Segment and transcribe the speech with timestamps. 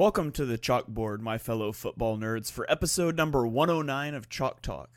[0.00, 4.88] Welcome to the chalkboard, my fellow football nerds, for episode number 109 of Chalk Talk.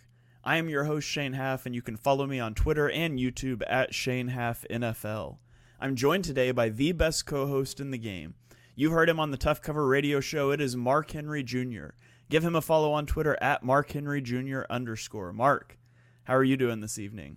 [0.46, 3.64] I am your host, Shane Haff, and you can follow me on Twitter and YouTube
[3.68, 5.40] at Shane Haff NFL.
[5.78, 8.36] I'm joined today by the best co host in the game.
[8.78, 10.52] You've heard him on the Tough Cover radio show.
[10.52, 11.88] It is Mark Henry Jr.
[12.30, 14.62] Give him a follow on Twitter at Mark Henry Jr.
[14.70, 15.34] underscore.
[15.34, 15.78] Mark,
[16.24, 17.36] how are you doing this evening?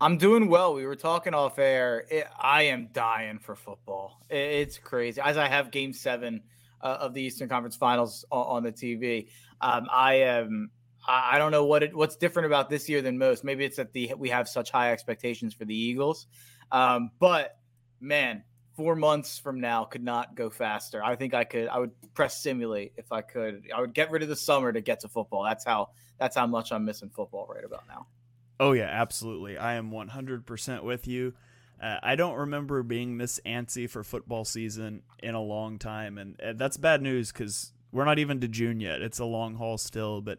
[0.00, 0.74] I'm doing well.
[0.74, 2.04] We were talking off air.
[2.08, 4.20] It, I am dying for football.
[4.30, 5.20] It, it's crazy.
[5.20, 6.42] As I have Game Seven
[6.84, 9.28] uh, of the Eastern Conference Finals on, on the TV,
[9.60, 10.70] um, I am.
[11.06, 13.44] I don't know what it, what's different about this year than most.
[13.44, 16.26] Maybe it's that the we have such high expectations for the Eagles,
[16.72, 17.58] um, but
[18.00, 21.04] man, four months from now could not go faster.
[21.04, 21.68] I think I could.
[21.68, 23.64] I would press simulate if I could.
[23.74, 25.44] I would get rid of the summer to get to football.
[25.44, 25.90] That's how.
[26.18, 28.06] That's how much I'm missing football right about now.
[28.60, 29.58] Oh yeah, absolutely.
[29.58, 31.34] I am 100% with you.
[31.80, 36.40] Uh, I don't remember being this antsy for football season in a long time, and
[36.40, 39.02] uh, that's bad news because we're not even to June yet.
[39.02, 40.38] It's a long haul still, but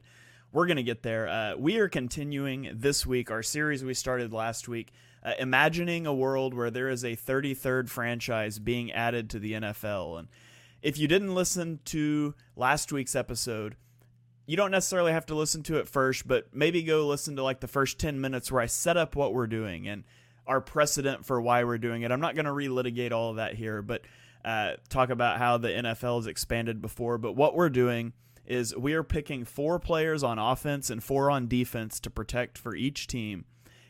[0.52, 1.28] we're gonna get there.
[1.28, 4.92] Uh, we are continuing this week our series we started last week,
[5.24, 10.20] uh, imagining a world where there is a 33rd franchise being added to the NFL.
[10.20, 10.28] And
[10.82, 13.76] if you didn't listen to last week's episode,
[14.46, 17.60] you don't necessarily have to listen to it first, but maybe go listen to like
[17.60, 20.04] the first 10 minutes where I set up what we're doing and
[20.48, 22.12] our precedent for why we're doing it.
[22.12, 24.02] I'm not going to relitigate all of that here, but
[24.44, 27.18] uh, talk about how the NFL has expanded before.
[27.18, 28.14] But what we're doing
[28.46, 32.76] is we are picking four players on offense and four on defense to protect for
[32.76, 33.46] each team,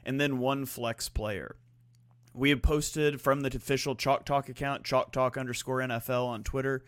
[0.06, 1.58] and then one flex player.
[2.34, 6.84] We have posted from the official Chalk Talk account, Chalk Talk underscore NFL on Twitter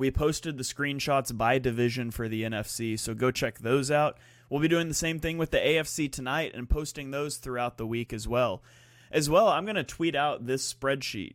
[0.00, 4.16] we posted the screenshots by division for the NFC, so go check those out.
[4.48, 7.86] We'll be doing the same thing with the AFC tonight and posting those throughout the
[7.86, 8.62] week as well.
[9.10, 11.34] As well, I'm going to tweet out this spreadsheet,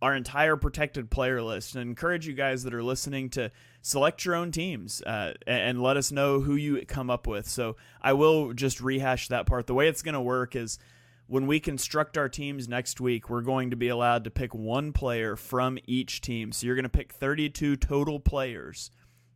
[0.00, 4.36] our entire protected player list, and encourage you guys that are listening to select your
[4.36, 7.48] own teams uh, and let us know who you come up with.
[7.48, 9.66] So I will just rehash that part.
[9.66, 10.78] The way it's going to work is
[11.26, 14.92] when we construct our teams next week, we're going to be allowed to pick one
[14.92, 16.52] player from each team.
[16.52, 18.90] So you're going to pick 32 total players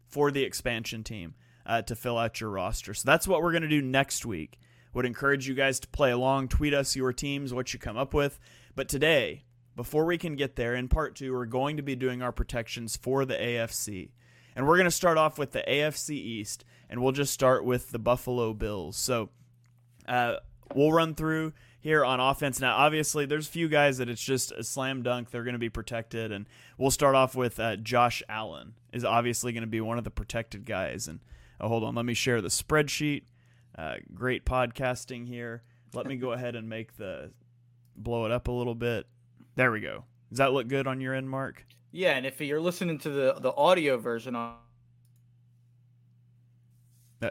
[0.07, 1.35] for the expansion team
[1.65, 2.95] uh, to fill out your roster.
[2.95, 4.59] So that's what we're going to do next week.
[4.97, 8.15] Would encourage you guys to play along, tweet us your teams, what you come up
[8.15, 8.41] with.
[8.75, 9.45] But today,
[9.77, 12.97] before we can get there, in part two, we're going to be doing our protections
[12.97, 14.09] for the AFC.
[14.57, 17.91] And we're going to start off with the AFC East, and we'll just start with
[17.91, 18.97] the Buffalo Bills.
[18.97, 19.29] So
[20.09, 20.37] uh,
[20.75, 22.59] we'll run through here on offense.
[22.59, 25.31] Now, obviously, there's a few guys that it's just a slam dunk.
[25.31, 26.47] They're going to be protected, and
[26.79, 30.11] we'll start off with uh, Josh Allen is obviously going to be one of the
[30.11, 31.07] protected guys.
[31.07, 31.21] And
[31.61, 33.25] oh, hold on, let me share the spreadsheet.
[33.77, 35.63] Uh, great podcasting here.
[35.95, 37.33] Let me go ahead and make the
[37.97, 39.07] blow it up a little bit.
[39.55, 40.05] There we go.
[40.31, 41.65] Does that look good on your end, Mark?
[41.93, 44.57] Yeah, and if you're listening to the the audio version on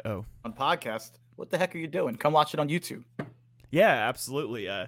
[0.06, 2.16] oh on podcast, what the heck are you doing?
[2.16, 3.04] Come watch it on YouTube.
[3.70, 4.70] Yeah, absolutely.
[4.70, 4.88] Uh,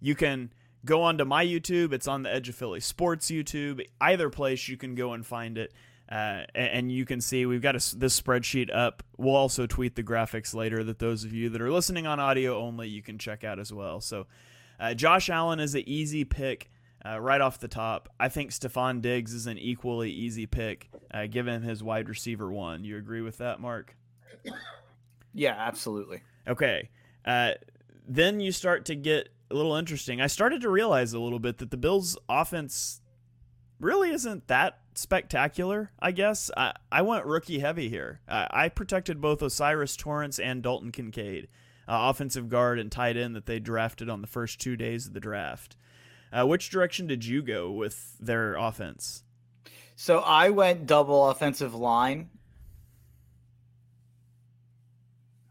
[0.00, 0.52] you can
[0.84, 1.92] go onto my YouTube.
[1.92, 3.84] It's on the Edge of Philly Sports YouTube.
[4.00, 5.72] Either place you can go and find it.
[6.10, 9.02] Uh, and you can see we've got a, this spreadsheet up.
[9.18, 12.58] We'll also tweet the graphics later that those of you that are listening on audio
[12.58, 14.00] only you can check out as well.
[14.00, 14.26] So,
[14.80, 16.70] uh, Josh Allen is an easy pick
[17.04, 18.08] uh, right off the top.
[18.18, 22.84] I think Stefon Diggs is an equally easy pick, uh, given his wide receiver one.
[22.84, 23.94] You agree with that, Mark?
[25.34, 26.22] Yeah, absolutely.
[26.46, 26.88] Okay.
[27.24, 27.52] Uh,
[28.06, 30.20] then you start to get a little interesting.
[30.20, 33.00] I started to realize a little bit that the Bills' offense
[33.78, 36.50] really isn't that spectacular, I guess.
[36.56, 38.20] I, I went rookie heavy here.
[38.28, 41.48] I, I protected both O'Cyrus Torrence and Dalton Kincaid,
[41.86, 45.14] uh, offensive guard and tight end that they drafted on the first two days of
[45.14, 45.76] the draft.
[46.32, 49.24] Uh, which direction did you go with their offense?
[49.96, 52.28] So I went double offensive line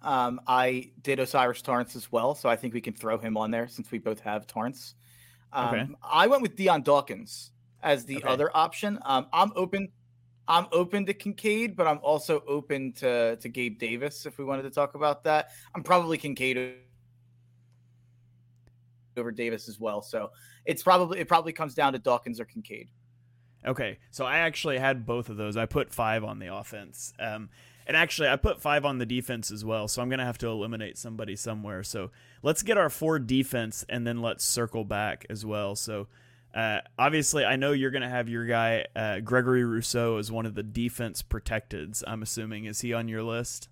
[0.07, 3.51] Um, I did O'Cyrus Torrence as well, so I think we can throw him on
[3.51, 4.95] there since we both have Torrence.
[5.51, 5.87] Um, okay.
[6.01, 7.51] I went with Dion Dawkins
[7.83, 8.27] as the okay.
[8.27, 8.99] other option.
[9.05, 9.89] Um, I'm open.
[10.47, 14.63] I'm open to Kincaid, but I'm also open to to Gabe Davis if we wanted
[14.63, 15.49] to talk about that.
[15.75, 16.75] I'm probably Kincaid
[19.17, 20.01] over Davis as well.
[20.01, 20.31] So
[20.65, 22.89] it's probably it probably comes down to Dawkins or Kincaid.
[23.65, 25.57] Okay, so I actually had both of those.
[25.57, 27.13] I put five on the offense.
[27.19, 27.49] Um,
[27.87, 30.37] and actually, I put five on the defense as well, so I'm going to have
[30.39, 31.83] to eliminate somebody somewhere.
[31.83, 32.11] So
[32.43, 35.75] let's get our four defense, and then let's circle back as well.
[35.75, 36.07] So
[36.57, 40.47] uh, obviously, I know you're going to have your guy, uh, Gregory Rousseau, as one
[40.47, 42.65] of the defense protecteds, I'm assuming.
[42.65, 43.69] Is he on your list?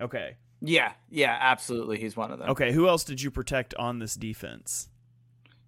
[0.00, 0.36] Okay.
[0.60, 1.98] Yeah, yeah, absolutely.
[1.98, 2.50] He's one of them.
[2.50, 4.88] Okay, who else did you protect on this defense?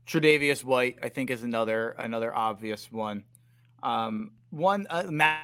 [0.07, 3.25] Tre'Davious White, I think, is another another obvious one.
[3.83, 5.43] Um, one uh, Matt,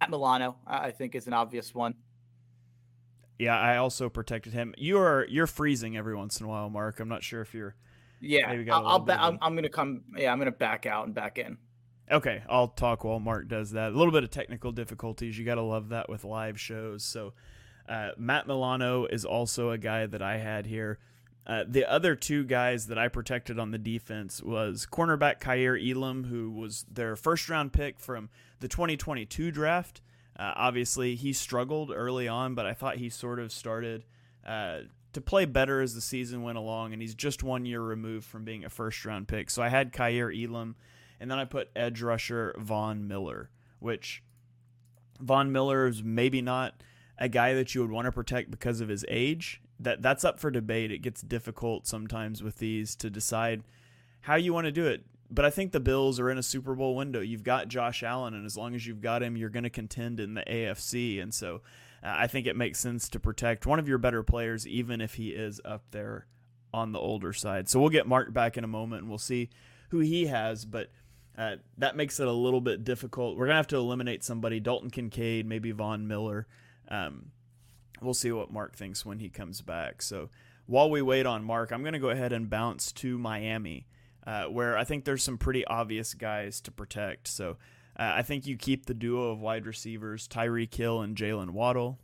[0.00, 1.94] Matt Milano, I think, is an obvious one.
[3.40, 4.74] Yeah, I also protected him.
[4.76, 7.00] You are you're freezing every once in a while, Mark.
[7.00, 7.74] I'm not sure if you're.
[8.20, 10.02] Yeah, I'll, I'll ba- I'm, I'm gonna come.
[10.14, 11.56] Yeah, I'm gonna back out and back in.
[12.10, 13.92] Okay, I'll talk while Mark does that.
[13.92, 15.38] A little bit of technical difficulties.
[15.38, 17.04] You got to love that with live shows.
[17.04, 17.32] So,
[17.88, 20.98] uh, Matt Milano is also a guy that I had here.
[21.46, 26.24] Uh, the other two guys that I protected on the defense was cornerback Kaiir Elam,
[26.24, 28.28] who was their first round pick from
[28.58, 30.02] the 2022 draft.
[30.40, 34.04] Uh, obviously, he struggled early on, but I thought he sort of started
[34.46, 34.78] uh,
[35.12, 38.42] to play better as the season went along, and he's just one year removed from
[38.42, 39.50] being a first round pick.
[39.50, 40.76] So I had Kaiir Elam,
[41.20, 43.50] and then I put edge rusher Von Miller,
[43.80, 44.22] which
[45.20, 46.82] Von Miller is maybe not
[47.18, 49.60] a guy that you would want to protect because of his age.
[49.78, 50.90] That that's up for debate.
[50.90, 53.62] It gets difficult sometimes with these to decide
[54.22, 55.04] how you want to do it.
[55.30, 57.20] But I think the Bills are in a Super Bowl window.
[57.20, 60.18] You've got Josh Allen, and as long as you've got him, you're going to contend
[60.18, 61.22] in the AFC.
[61.22, 61.62] And so
[62.02, 65.14] uh, I think it makes sense to protect one of your better players, even if
[65.14, 66.26] he is up there
[66.72, 67.68] on the older side.
[67.68, 69.50] So we'll get Mark back in a moment, and we'll see
[69.90, 70.64] who he has.
[70.64, 70.90] But
[71.38, 73.36] uh, that makes it a little bit difficult.
[73.36, 76.48] We're gonna have to eliminate somebody: Dalton Kincaid, maybe Von Miller.
[76.88, 77.30] Um,
[78.00, 80.02] we'll see what Mark thinks when he comes back.
[80.02, 80.28] So
[80.66, 83.86] while we wait on Mark, I'm gonna go ahead and bounce to Miami
[84.30, 87.26] uh, where I think there's some pretty obvious guys to protect.
[87.26, 87.56] So
[87.98, 91.98] uh, I think you keep the duo of wide receivers, Tyreek Hill and Jaylen Waddle.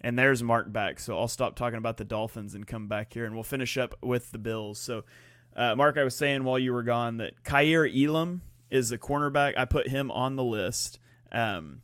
[0.00, 1.00] And there's Mark back.
[1.00, 3.96] So I'll stop talking about the Dolphins and come back here, and we'll finish up
[4.00, 4.78] with the Bills.
[4.78, 5.02] So,
[5.56, 9.58] uh, Mark, I was saying while you were gone that Kaiir Elam is a cornerback.
[9.58, 11.00] I put him on the list.
[11.32, 11.80] Um,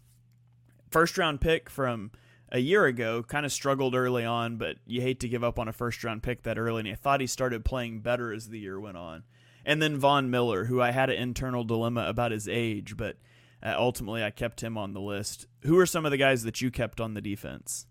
[0.91, 2.13] first round pick from
[2.53, 5.69] a year ago, kind of struggled early on, but you hate to give up on
[5.69, 6.81] a first round pick that early.
[6.81, 9.25] And I thought he started playing better as the year went on.
[9.65, 13.17] And then Von Miller, who I had an internal dilemma about his age, but
[13.63, 15.47] uh, ultimately I kept him on the list.
[15.61, 17.87] Who are some of the guys that you kept on the defense?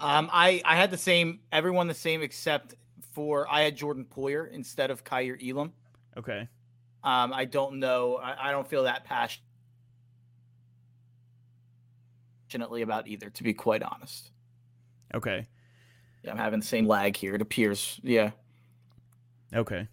[0.00, 2.74] Um, I I had the same, everyone the same except
[3.12, 5.72] for I had Jordan Poyer instead of Kaiir Elam.
[6.16, 6.48] Okay.
[7.04, 8.16] Um, I don't know.
[8.16, 9.49] I, I don't feel that passionate
[12.50, 14.32] passionately about either, to be quite honest.
[15.14, 15.46] Okay.
[16.24, 17.34] Yeah, I'm having the same lag here.
[17.34, 18.00] It appears.
[18.02, 18.32] Yeah.
[19.54, 19.88] Okay.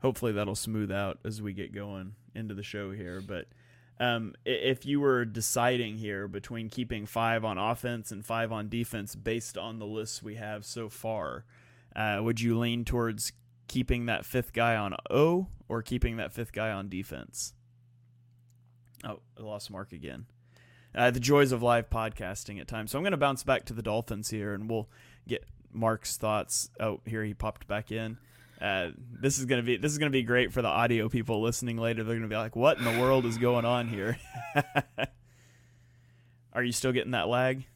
[0.00, 3.20] Hopefully that'll smooth out as we get going into the show here.
[3.20, 3.46] But
[4.00, 9.14] um, if you were deciding here between keeping five on offense and five on defense
[9.14, 11.44] based on the lists we have so far,
[11.94, 13.32] uh, would you lean towards
[13.68, 17.52] keeping that fifth guy on O or keeping that fifth guy on defense?
[19.04, 20.26] Oh, I lost Mark again
[20.94, 22.90] uh, the joys of live podcasting at times.
[22.90, 24.88] So I'm going to bounce back to the Dolphins here, and we'll
[25.26, 26.70] get Mark's thoughts.
[26.78, 28.18] Oh, here he popped back in.
[28.60, 28.90] Uh,
[29.20, 32.04] this is gonna be this is gonna be great for the audio people listening later.
[32.04, 34.16] They're gonna be like, "What in the world is going on here?"
[36.52, 37.66] Are you still getting that lag?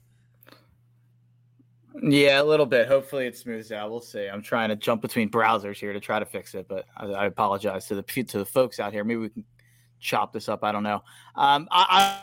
[2.02, 2.86] Yeah, a little bit.
[2.86, 3.90] Hopefully, it smooths out.
[3.90, 4.28] We'll see.
[4.28, 7.26] I'm trying to jump between browsers here to try to fix it, but I, I
[7.26, 9.02] apologize to the to the folks out here.
[9.02, 9.44] Maybe we can
[9.98, 10.62] chop this up.
[10.62, 11.02] I don't know.
[11.34, 12.20] Um, I, I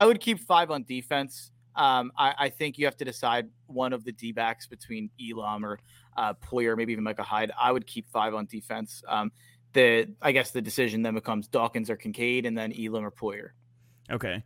[0.00, 1.50] I would keep five on defense.
[1.74, 5.64] Um, I, I, think you have to decide one of the D backs between Elam
[5.64, 5.78] or
[6.16, 7.52] uh, Poyer, maybe even Micah Hyde.
[7.58, 9.02] I would keep five on defense.
[9.06, 9.30] Um,
[9.74, 13.50] the I guess the decision then becomes Dawkins or Kincaid, and then Elam or Poyer.
[14.10, 14.42] Okay.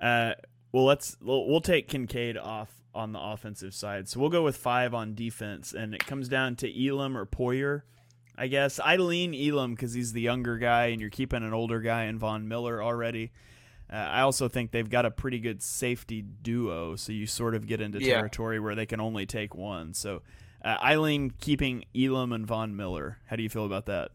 [0.00, 0.34] Uh,
[0.72, 4.56] well, let's we'll, we'll take Kincaid off on the offensive side, so we'll go with
[4.56, 7.82] five on defense, and it comes down to Elam or Poyer.
[8.36, 11.80] I guess I lean Elam because he's the younger guy, and you're keeping an older
[11.80, 13.32] guy in Von Miller already.
[13.90, 17.66] Uh, I also think they've got a pretty good safety duo, so you sort of
[17.66, 18.62] get into territory yeah.
[18.62, 19.94] where they can only take one.
[19.94, 20.22] So,
[20.62, 23.18] uh, Eileen keeping Elam and Von Miller.
[23.26, 24.10] How do you feel about that?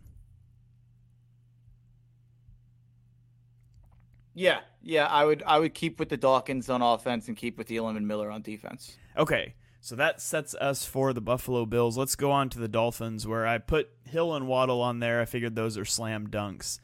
[4.36, 7.72] Yeah, yeah, I would I would keep with the Dawkins on offense and keep with
[7.72, 8.98] Elam and Miller on defense.
[9.18, 11.98] Okay, so that sets us for the Buffalo Bills.
[11.98, 15.22] Let's go on to the Dolphins, where I put Hill and Waddle on there.
[15.22, 16.80] I figured those are slam dunks.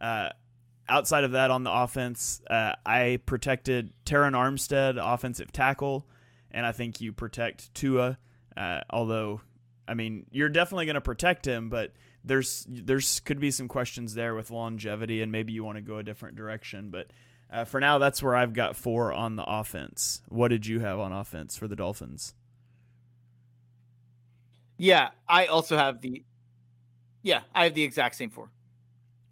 [0.00, 0.30] Uh,
[0.88, 6.06] outside of that, on the offense, uh, I protected Terron Armstead, offensive tackle,
[6.50, 8.18] and I think you protect Tua.
[8.56, 9.40] Uh, although,
[9.86, 11.92] I mean, you're definitely going to protect him, but
[12.24, 15.98] there's there's could be some questions there with longevity, and maybe you want to go
[15.98, 16.90] a different direction.
[16.90, 17.10] But
[17.50, 20.22] uh, for now, that's where I've got four on the offense.
[20.28, 22.34] What did you have on offense for the Dolphins?
[24.78, 26.24] Yeah, I also have the.
[27.22, 28.50] Yeah, I have the exact same four.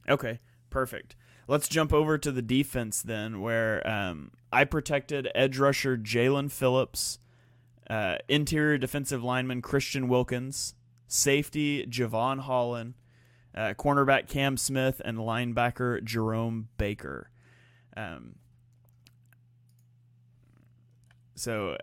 [0.08, 1.16] Okay, perfect.
[1.46, 7.18] Let's jump over to the defense then, where um, I protected edge rusher Jaelan Phillips,
[7.90, 10.74] uh, interior defensive lineman Christian Wilkins,
[11.06, 12.94] safety Jevon Holland,
[13.54, 17.30] uh, cornerback Cam Smith, and linebacker Jerome Baker.
[17.96, 18.36] Um,
[21.34, 21.76] so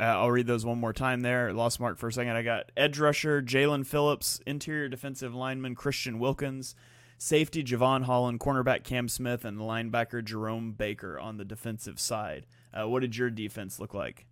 [0.00, 1.52] uh, I'll read those one more time there.
[1.52, 2.36] Lost mark for a second.
[2.36, 6.74] I got edge rusher Jaelan Phillips, interior defensive lineman Christian Wilkins,
[7.18, 12.46] safety Jevon Holland, cornerback Cam Smith, and linebacker Jerome Baker on the defensive side.
[12.72, 14.26] Uh, what did your defense look like?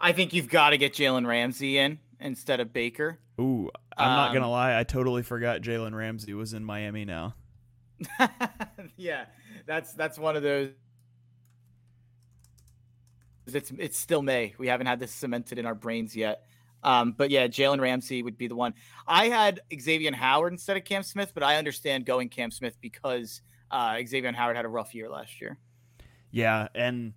[0.00, 3.18] I think you've got to get Jalen Ramsey in instead of Baker.
[3.40, 4.78] Ooh, I'm um, not gonna lie.
[4.78, 7.34] I totally forgot Jalen Ramsey was in Miami now.
[8.96, 9.24] yeah,
[9.66, 10.70] that's that's one of those
[13.54, 14.54] it's it's still May.
[14.58, 16.46] We haven't had this cemented in our brains yet.
[16.86, 18.72] Um, but yeah, Jalen Ramsey would be the one.
[19.08, 23.42] I had Xavier Howard instead of Cam Smith, but I understand going Cam Smith because
[23.72, 25.58] uh, Xavier Howard had a rough year last year.
[26.30, 27.14] Yeah, and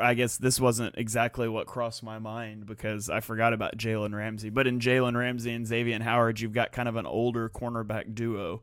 [0.00, 4.48] I guess this wasn't exactly what crossed my mind because I forgot about Jalen Ramsey.
[4.48, 8.62] But in Jalen Ramsey and Xavier Howard, you've got kind of an older cornerback duo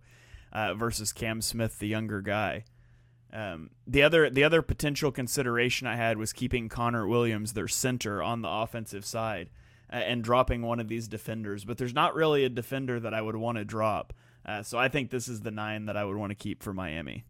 [0.52, 2.64] uh, versus Cam Smith, the younger guy.
[3.32, 8.24] Um, the other the other potential consideration I had was keeping Connor Williams, their center,
[8.24, 9.62] on the offensive side uh,
[10.00, 11.66] and dropping one of these defenders.
[11.66, 14.14] But there's not really a defender that I would want to drop.
[14.46, 16.74] Uh, so I think this is the nine that I would want to keep for
[16.74, 17.26] Miami.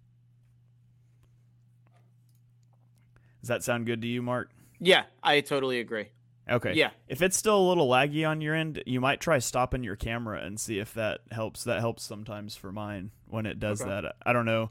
[3.42, 4.50] Does that sound good to you, Mark?
[4.80, 6.08] Yeah, I totally agree.
[6.50, 6.74] Okay.
[6.74, 6.92] Yeah.
[7.08, 10.42] If it's still a little laggy on your end, you might try stopping your camera
[10.44, 11.64] and see if that helps.
[11.64, 13.90] That helps sometimes for mine when it does okay.
[13.90, 14.16] that.
[14.26, 14.70] I don't know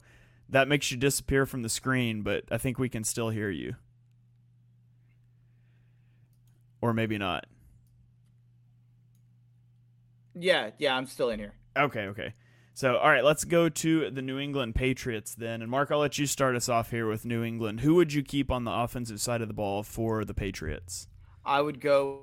[0.48, 3.76] that makes you disappear from the screen, but I think we can still hear you.
[6.80, 7.46] Or maybe not.
[10.34, 11.54] Yeah, yeah, I'm still in here.
[11.76, 12.34] Okay, okay.
[12.76, 15.62] So, all right, let's go to the New England Patriots then.
[15.62, 17.80] And Mark, I'll let you start us off here with New England.
[17.80, 21.06] Who would you keep on the offensive side of the ball for the Patriots?
[21.44, 22.22] I would go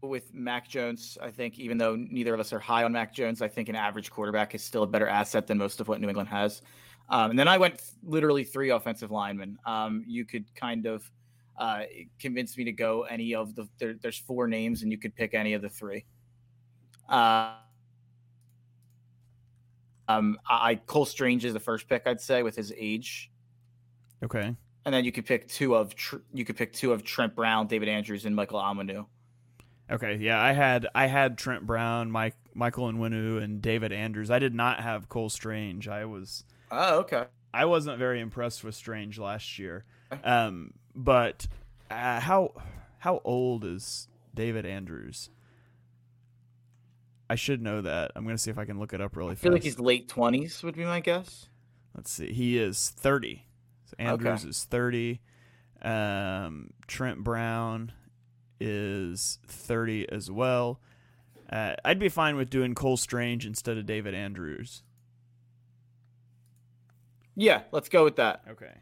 [0.00, 1.18] with Mac Jones.
[1.20, 3.74] I think even though neither of us are high on Mac Jones, I think an
[3.74, 6.62] average quarterback is still a better asset than most of what New England has.
[7.08, 9.58] Um, and then I went literally three offensive linemen.
[9.64, 11.10] Um, you could kind of
[11.58, 11.82] uh,
[12.18, 13.68] convince me to go any of the.
[13.78, 16.04] There, there's four names, and you could pick any of the three.
[17.08, 17.54] Uh,
[20.08, 23.30] um, I Cole Strange is the first pick, I'd say, with his age.
[24.24, 24.54] Okay.
[24.84, 25.94] And then you could pick two of
[26.32, 29.06] you could pick two of Trent Brown, David Andrews, and Michael Onwenu.
[29.90, 34.30] Okay, yeah, I had I had Trent Brown, Mike Michael Onwenu, and David Andrews.
[34.30, 35.88] I did not have Cole Strange.
[35.88, 37.24] I was Oh, okay.
[37.54, 39.84] I wasn't very impressed with Strange last year.
[40.24, 41.46] Um, but
[41.90, 42.52] uh, how
[42.98, 45.30] how old is David Andrews?
[47.28, 48.12] I should know that.
[48.16, 49.42] I'm gonna see if I can look it up really fast.
[49.42, 51.48] I feel like he's late twenties would be my guess.
[51.94, 52.32] Let's see.
[52.32, 53.46] He is thirty.
[53.84, 54.48] So Andrews okay.
[54.48, 55.20] is thirty.
[55.82, 57.92] Um, Trent Brown
[58.60, 60.80] is 30 as well.
[61.50, 64.82] Uh, I'd be fine with doing Cole Strange instead of David Andrews.
[67.36, 68.42] Yeah, let's go with that.
[68.50, 68.72] Okay.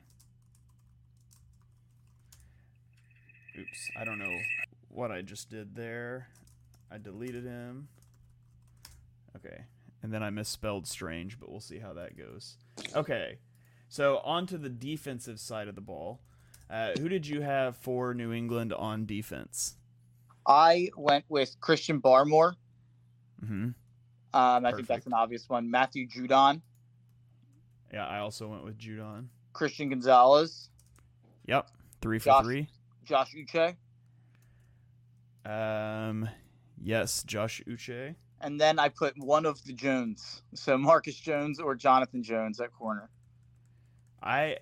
[3.65, 4.37] Oops, I don't know
[4.89, 6.29] what I just did there.
[6.91, 7.89] I deleted him.
[9.37, 9.65] Okay.
[10.03, 12.59] And then I misspelled Strange, but we'll see how that goes.
[12.95, 13.39] Okay.
[13.89, 16.21] So, on to the defensive side of the ball.
[16.71, 19.77] Uh, who did you have for New England on defense?
[20.47, 22.55] I went with Christian Barmore.
[23.43, 23.71] Mm-hmm.
[24.35, 25.71] Um, I think that's an obvious one.
[25.71, 26.61] Matthew Judon.
[27.93, 29.27] Yeah, I also went with Judon.
[29.53, 30.69] Christian Gonzalez.
[31.47, 31.71] Yep,
[32.03, 32.69] three for Josh, three.
[33.05, 33.77] Josh Uche.
[35.45, 36.29] Um,
[36.83, 38.15] yes, Josh Uche.
[38.41, 42.73] And then I put one of the Jones, so Marcus Jones or Jonathan Jones at
[42.73, 43.09] corner.
[44.23, 44.59] I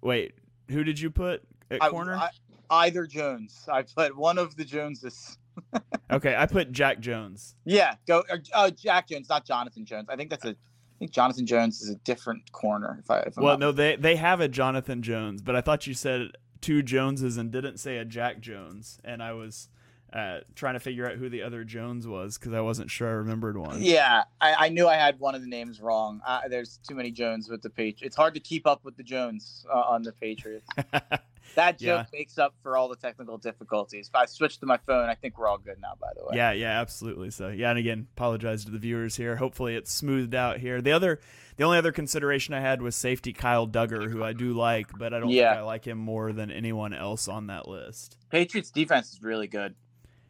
[0.00, 0.34] wait.
[0.68, 2.16] Who did you put at I, corner?
[2.16, 2.30] I,
[2.70, 3.68] either Jones.
[3.70, 5.38] I put one of the Joneses.
[6.10, 7.54] okay, I put Jack Jones.
[7.64, 8.24] Yeah, go.
[8.54, 10.08] Uh, Jack Jones, not Jonathan Jones.
[10.08, 10.50] I think that's a.
[10.50, 12.98] I think Jonathan Jones is a different corner.
[13.02, 13.20] If I.
[13.20, 16.30] If well, no, they they have a Jonathan Jones, but I thought you said
[16.60, 19.68] two Joneses and didn't say a Jack Jones, and I was
[20.12, 23.12] uh, trying to figure out who the other Jones was because I wasn't sure I
[23.12, 23.80] remembered one.
[23.80, 26.20] Yeah, I, I, knew I had one of the names wrong.
[26.26, 28.02] Uh, there's too many Jones with the Patriots.
[28.02, 30.66] It's hard to keep up with the Jones uh, on the Patriots.
[31.54, 32.18] that joke yeah.
[32.18, 34.08] makes up for all the technical difficulties.
[34.08, 35.94] If I switched to my phone, I think we're all good now.
[36.00, 36.36] By the way.
[36.36, 37.30] Yeah, yeah, absolutely.
[37.30, 39.36] So yeah, and again, apologize to the viewers here.
[39.36, 40.80] Hopefully, it's smoothed out here.
[40.80, 41.20] The other,
[41.56, 45.12] the only other consideration I had was safety Kyle Dugger, who I do like, but
[45.12, 45.52] I don't yeah.
[45.52, 48.16] think I like him more than anyone else on that list.
[48.30, 49.74] Patriots defense is really good.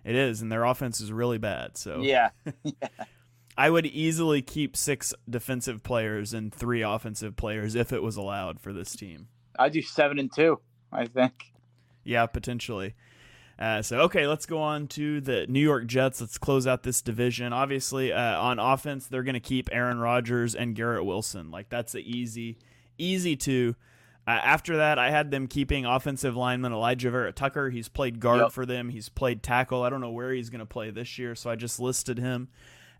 [0.05, 1.77] It is, and their offense is really bad.
[1.77, 2.31] So yeah.
[2.65, 2.89] yeah.
[3.57, 8.59] I would easily keep six defensive players and three offensive players if it was allowed
[8.59, 9.29] for this team.
[9.59, 10.61] I do seven and two.
[10.93, 11.53] I think.
[12.05, 12.95] Yeah, potentially.
[13.59, 16.21] Uh, so okay, let's go on to the New York Jets.
[16.21, 17.53] Let's close out this division.
[17.53, 21.51] Obviously, uh, on offense, they're going to keep Aaron Rodgers and Garrett Wilson.
[21.51, 22.57] Like that's the easy,
[22.97, 23.77] easy two.
[24.27, 27.71] Uh, after that, I had them keeping offensive lineman Elijah Vera-Tucker.
[27.71, 28.53] He's played guard Yep.
[28.53, 28.89] for them.
[28.91, 29.83] He's played tackle.
[29.83, 32.49] I don't know where he's going to play this year, so I just listed him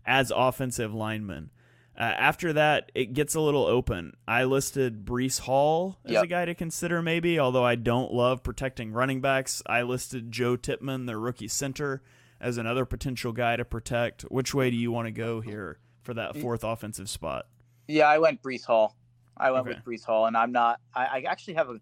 [0.05, 1.49] as offensive lineman.
[1.97, 4.13] Uh, after that, it gets a little open.
[4.27, 6.23] I listed Breece Hall as Yep.
[6.23, 9.61] a guy to consider, maybe, although I don't love protecting running backs.
[9.65, 12.01] I listed Joe Tippmann, their rookie center,
[12.39, 14.21] as another potential guy to protect.
[14.23, 17.45] Which way do you want to go here for that fourth offensive spot?
[17.87, 18.95] Yeah, I went Breece Hall.
[19.37, 19.75] I went Okay.
[19.75, 20.79] with Breece Hall, and I'm not.
[20.95, 21.79] I, I actually have a,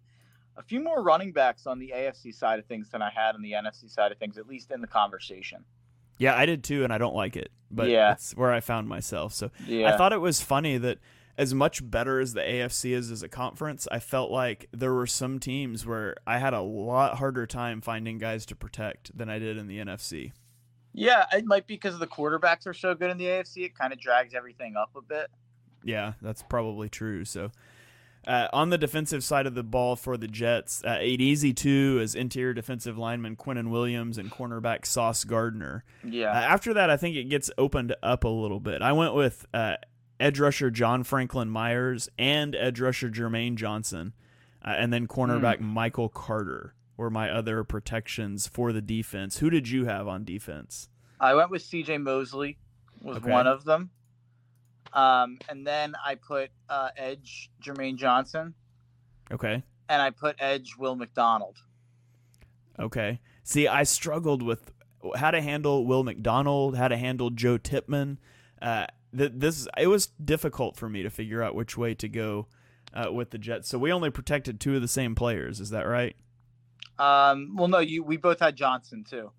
[0.57, 3.41] a few more running backs on the AFC side of things than I had on
[3.43, 5.63] the NFC side of things, at least in the conversation.
[6.19, 8.09] Yeah, I did too, and I don't like it, but Yeah.
[8.09, 9.33] that's where I found myself.
[9.33, 10.99] So Yeah, I thought it was funny that
[11.37, 15.07] as much better as the AFC is as a conference, I felt like there were
[15.07, 19.39] some teams where I had a lot harder time finding guys to protect than I
[19.39, 20.33] did in the NFC.
[20.91, 23.63] yeah, it might be because the quarterbacks are so good in the AFC.
[23.63, 25.27] It kind of drags everything up a bit.
[25.83, 27.23] Yeah, that's probably true.
[27.23, 27.51] So,
[28.27, 31.99] uh, on the defensive side of the ball for the Jets, uh, eight easy two
[32.01, 35.83] is interior defensive lineman Quinnen Williams and cornerback Sauce Gardner.
[36.03, 38.81] Uh, Yeah, after that, I think it gets opened up a little bit.
[38.81, 39.75] I went with uh,
[40.19, 44.13] edge rusher John Franklin Myers and edge rusher Jermaine Johnson,
[44.63, 49.37] uh, and then cornerback Michael Carter were my other protections for the defense.
[49.37, 50.89] Who did you have on defense?
[51.21, 51.97] I went with C.J.
[51.99, 52.57] Mosley
[53.01, 53.31] was Okay.
[53.31, 53.89] one of them.
[54.93, 58.53] Um, and then I put uh, Edge Jermaine Johnson,
[59.31, 59.63] Okay.
[59.87, 61.57] and I put Edge Will McDonald.
[62.79, 63.19] Okay.
[63.43, 64.71] See, I struggled with
[65.15, 68.17] how to handle Will McDonald, how to handle Joe Tippmann.
[68.61, 72.47] Uh, th- this it was difficult for me to figure out which way to go
[72.93, 73.69] uh, with the Jets.
[73.69, 75.59] So we only protected two of the same players.
[75.59, 76.15] Is that right?
[76.97, 79.31] Um, well, no, you we both had Johnson too.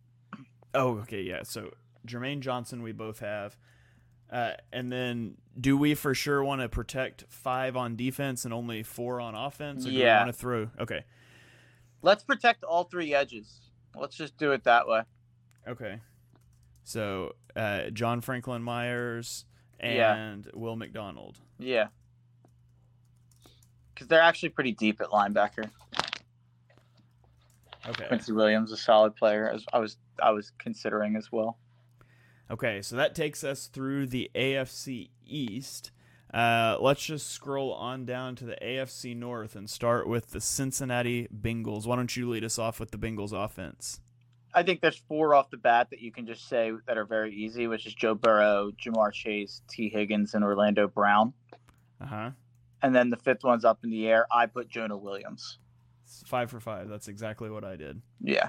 [0.73, 1.43] Oh, okay, yeah.
[1.43, 1.71] So
[2.07, 3.57] Jermaine Johnson, we both have.
[4.31, 8.83] Uh, and then, do we for sure want to protect five on defense and only
[8.85, 9.85] four on offense?
[9.85, 10.21] Or do we Yeah.
[10.21, 10.71] want to throw?
[10.79, 11.05] Okay,
[12.03, 13.59] Let's protect all three edges.
[13.95, 15.03] Let's just do it that way.
[15.69, 16.01] okay.
[16.85, 19.45] So uh, John Franklin Myers
[19.83, 20.15] Yeah.
[20.15, 21.39] and Will McDonald.
[21.59, 21.89] Yeah.
[23.93, 25.69] Because they're actually pretty deep at linebacker.
[27.89, 28.07] Okay.
[28.09, 31.59] Quincy Williams, a solid player, as I was I was considering as well.
[32.51, 35.93] Okay, so that takes us through the AFC East.
[36.35, 41.29] Uh, let's just scroll on down to the AFC North and start with the Cincinnati
[41.29, 41.87] Bengals.
[41.87, 44.01] Why don't you lead us off with the Bengals offense?
[44.53, 47.33] I think there's four off the bat that you can just say that are very
[47.33, 51.33] easy, which is Joe Burrow, Ja'Marr Chase, Tee Higgins, and Orlando Brown.
[52.01, 52.31] Uh huh.
[52.83, 54.27] And then the fifth one's up in the air.
[54.33, 55.59] I put Jonah Williams.
[56.27, 56.89] Five for five.
[56.89, 58.01] That's exactly what I did.
[58.21, 58.49] Yeah.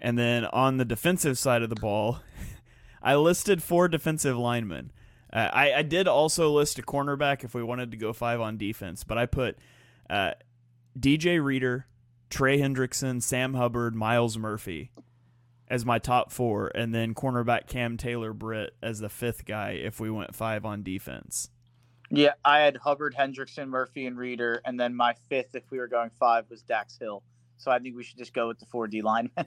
[0.00, 2.20] And then on the defensive side of the ball,
[3.02, 4.92] I listed four defensive linemen.
[5.32, 8.56] Uh, I, I did also list a cornerback if we wanted to go five on
[8.56, 9.58] defense, but I put
[10.08, 10.32] uh,
[10.98, 11.86] DJ Reader,
[12.30, 14.90] Trey Hendrickson, Sam Hubbard, Myles Murphy
[15.68, 20.00] as my top four, and then cornerback Cam Taylor Britt as the fifth guy if
[20.00, 21.50] we went five on defense.
[22.10, 25.88] Yeah, I had Hubbard, Hendrickson, Murphy, and Reader, and then my fifth, if we were
[25.88, 27.22] going five, was Dax Hill.
[27.58, 29.32] So I think we should just go with the four D linemen.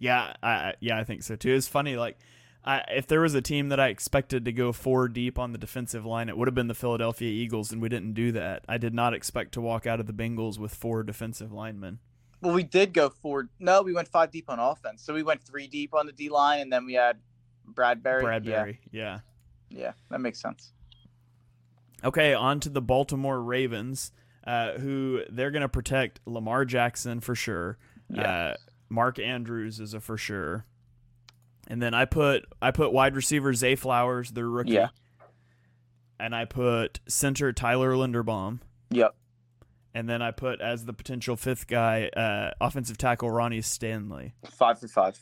[0.00, 1.52] Yeah, I, yeah, I think so too.
[1.52, 2.18] It's funny, like,
[2.64, 5.58] I, if there was a team that I expected to go four deep on the
[5.58, 8.64] defensive line, it would have been the Philadelphia Eagles, and we didn't do that.
[8.68, 11.98] I did not expect to walk out of the Bengals with four defensive linemen.
[12.42, 13.48] well, we did go four.
[13.58, 15.02] No, we went five deep on offense.
[15.02, 17.18] So we went three deep on the D line, and then we had
[17.72, 18.22] Bradberry.
[18.22, 19.20] Bradberry, yeah.
[19.70, 20.72] Yeah, yeah, that makes sense.
[22.04, 24.12] Okay, on to the Baltimore Ravens,
[24.46, 27.78] uh, who they're going to protect Lamar Jackson for sure.
[28.10, 28.22] Yeah.
[28.22, 28.54] Uh,
[28.88, 30.64] Mark Andrews is a for sure.
[31.68, 34.72] And then I put I put wide receiver Zay Flowers, their rookie.
[34.72, 34.88] Yeah.
[36.18, 38.60] And I put center Tyler Linderbaum.
[38.90, 39.14] Yep.
[39.94, 44.34] And then I put as the potential fifth guy, uh, offensive tackle Ronnie Stanley.
[44.50, 45.18] Five for five.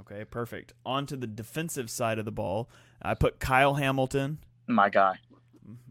[0.00, 0.72] Okay, perfect.
[0.84, 2.68] On to the defensive side of the ball,
[3.02, 5.18] I put Kyle Hamilton, My guy.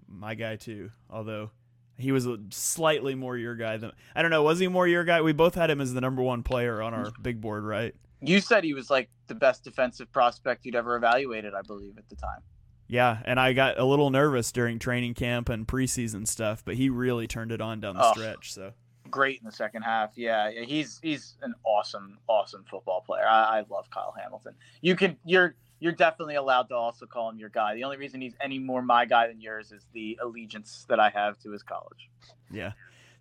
[0.07, 0.91] my guy too.
[1.09, 1.51] Although
[1.97, 4.43] he was a slightly more your guy than I don't know.
[4.43, 5.21] Was he more your guy?
[5.21, 7.93] We both had him as the number one player on our big board, right?
[8.21, 12.07] You said he was like the best defensive prospect you'd ever evaluated, I believe, at
[12.09, 12.39] the time.
[12.87, 16.89] Yeah, and I got a little nervous during training camp and preseason stuff, but he
[16.89, 18.11] really turned it on down the Oh.
[18.13, 18.53] stretch.
[18.53, 18.73] So
[19.09, 20.11] Great in the second half.
[20.15, 23.25] Yeah, yeah, he's he's an awesome, awesome football player.
[23.27, 24.53] I, I love Kyle Hamilton.
[24.81, 27.75] You can you're you're definitely allowed to also call him your guy.
[27.75, 31.09] The only reason he's any more my guy than yours is the allegiance that I
[31.09, 32.09] have to his college.
[32.51, 32.71] yeah.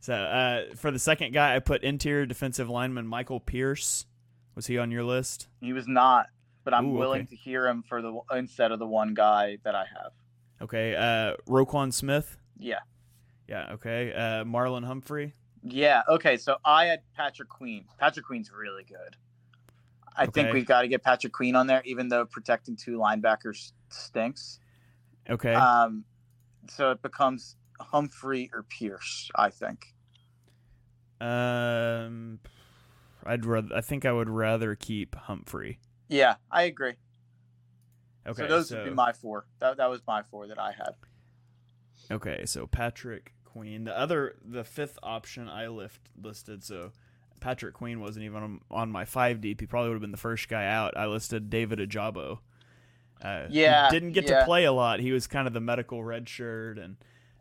[0.00, 4.04] So uh, for the second guy, I put interior defensive lineman Michael Pierce.
[4.54, 5.48] Was he on your list?
[5.60, 6.26] He was not,
[6.64, 7.30] but I'm Ooh, willing okay.
[7.30, 10.12] to hear him for the instead of the one guy that I have.
[10.62, 10.94] Okay.
[10.94, 12.36] Uh, Roquan Smith.
[12.58, 12.78] Yeah.
[13.48, 13.72] Yeah.
[13.72, 14.12] Okay.
[14.12, 15.34] Uh, Marlon Humphrey.
[15.62, 16.02] Yeah.
[16.08, 16.36] Okay.
[16.36, 17.86] So I had Patrick Queen.
[17.98, 19.16] Patrick Queen's really good.
[20.16, 23.72] I think we've got to get Patrick Queen on there, even though protecting two linebackers
[23.88, 24.60] stinks.
[25.28, 25.52] Okay.
[25.54, 26.04] Um,
[26.70, 29.28] so it becomes Humphrey or Pierce.
[29.34, 29.92] I think.
[31.20, 32.38] um,
[33.26, 33.74] I'd rather.
[33.74, 35.78] I think I would rather keep Humphrey.
[36.08, 36.94] Yeah, I agree.
[38.26, 38.42] Okay.
[38.42, 39.46] so those would be my four.
[39.58, 40.94] That that was my four that I had.
[42.10, 43.84] Okay, so Patrick Queen.
[43.84, 46.64] The other, the fifth option I lift listed.
[46.64, 46.92] So
[47.40, 49.60] Patrick Queen wasn't even on, my five deep.
[49.60, 50.96] He probably would have been the first guy out.
[50.96, 52.38] I listed David Ojabo.
[53.22, 54.40] Uh, Yeah, didn't get yeah.
[54.40, 55.00] to play a lot.
[55.00, 56.96] He was kind of the medical red shirt and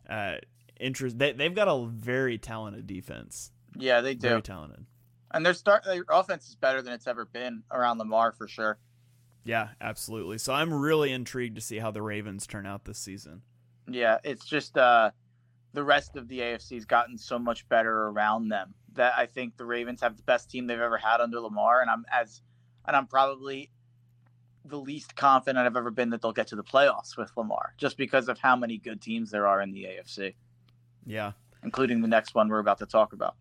[0.10, 0.36] uh,
[0.80, 1.18] interest.
[1.20, 3.52] They they've got a very talented defense.
[3.78, 4.30] Yeah, they do.
[4.30, 4.86] Very talented.
[5.34, 8.78] And their start their offense is better than it's ever been around Lamar for sure.
[9.44, 10.38] Yeah, absolutely.
[10.38, 13.42] So I'm really intrigued to see how the Ravens turn out this season.
[13.90, 15.12] Yeah, it's just uh
[15.74, 19.66] the rest of the AFC's gotten so much better around them that I think the
[19.66, 22.42] Ravens have the best team they've ever had under Lamar and I'm as
[22.86, 23.72] and I'm probably
[24.66, 27.98] the least confident I've ever been that they'll get to the playoffs with Lamar just
[27.98, 30.36] because of how many good teams there are in the AFC,
[31.06, 31.32] Yeah.
[31.64, 33.36] including the next one we're about to talk about.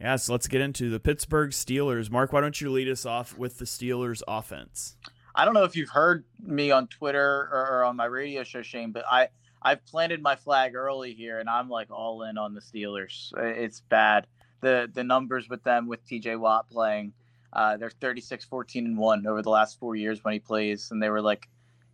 [0.00, 2.10] Yeah, so let's get into the Pittsburgh Steelers.
[2.10, 4.96] Mark, why don't you lead us off with the Steelers offense?
[5.34, 8.92] I don't know if you've heard me on Twitter or, on my radio show, Shane,
[8.92, 9.28] but I
[9.62, 13.30] I've planted my flag early here, and I'm like all in on the Steelers.
[13.36, 14.26] It's bad.
[14.62, 16.36] the The numbers with them with T.J.
[16.36, 17.12] Watt playing,
[17.52, 21.02] uh, they're 36, 14, and one over the last four years when he plays, and
[21.02, 21.46] they were like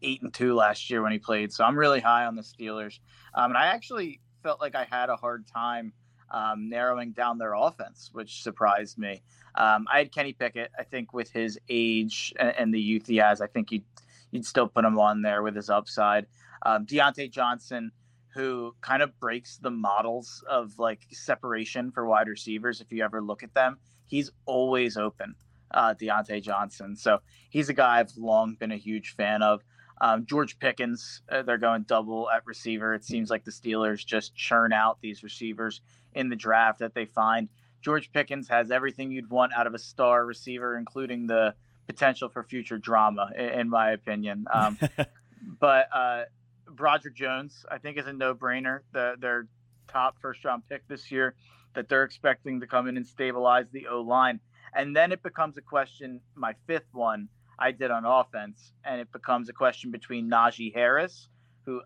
[0.03, 1.53] eight and two last year when he played.
[1.53, 3.01] So I'm really high on the Steelers,
[3.35, 5.92] um, and I actually felt like I had a hard time
[6.31, 9.23] um, narrowing down their offense, which surprised me.
[9.55, 10.71] Um, I had Kenny Pickett.
[10.79, 13.85] I think with his age and, and the youth he has, I think you'd
[14.31, 16.27] you'd still put him on there with his upside.
[16.62, 17.93] Um, Diontae Johnson,
[18.35, 22.81] who kind of breaks the models of like separation for wide receivers.
[22.81, 25.35] If you ever look at them, he's always open.
[25.71, 26.97] Uh, Diontae Johnson.
[26.97, 29.62] So he's a guy I've long been a huge fan of.
[30.01, 32.95] Um, George Pickens, uh, they're going double at receiver.
[32.95, 35.81] It seems like the Steelers just churn out these receivers
[36.16, 37.48] in the draft that they find.
[37.83, 41.55] George Pickens has everything you'd want out of a star receiver, including the
[41.87, 44.46] potential for future drama, in my opinion.
[44.52, 44.79] Um,
[45.61, 46.24] but uh,
[46.68, 48.81] Broderick Jones, I think, is a no-brainer.
[48.92, 49.46] The, their
[49.87, 51.37] top first-round pick this year
[51.74, 54.40] that they're expecting to come in and stabilize the O line,
[54.74, 56.20] and then it becomes a question.
[56.35, 61.29] My fifth one I did on offense, and it becomes a question between Najee Harris,
[61.64, 61.83] who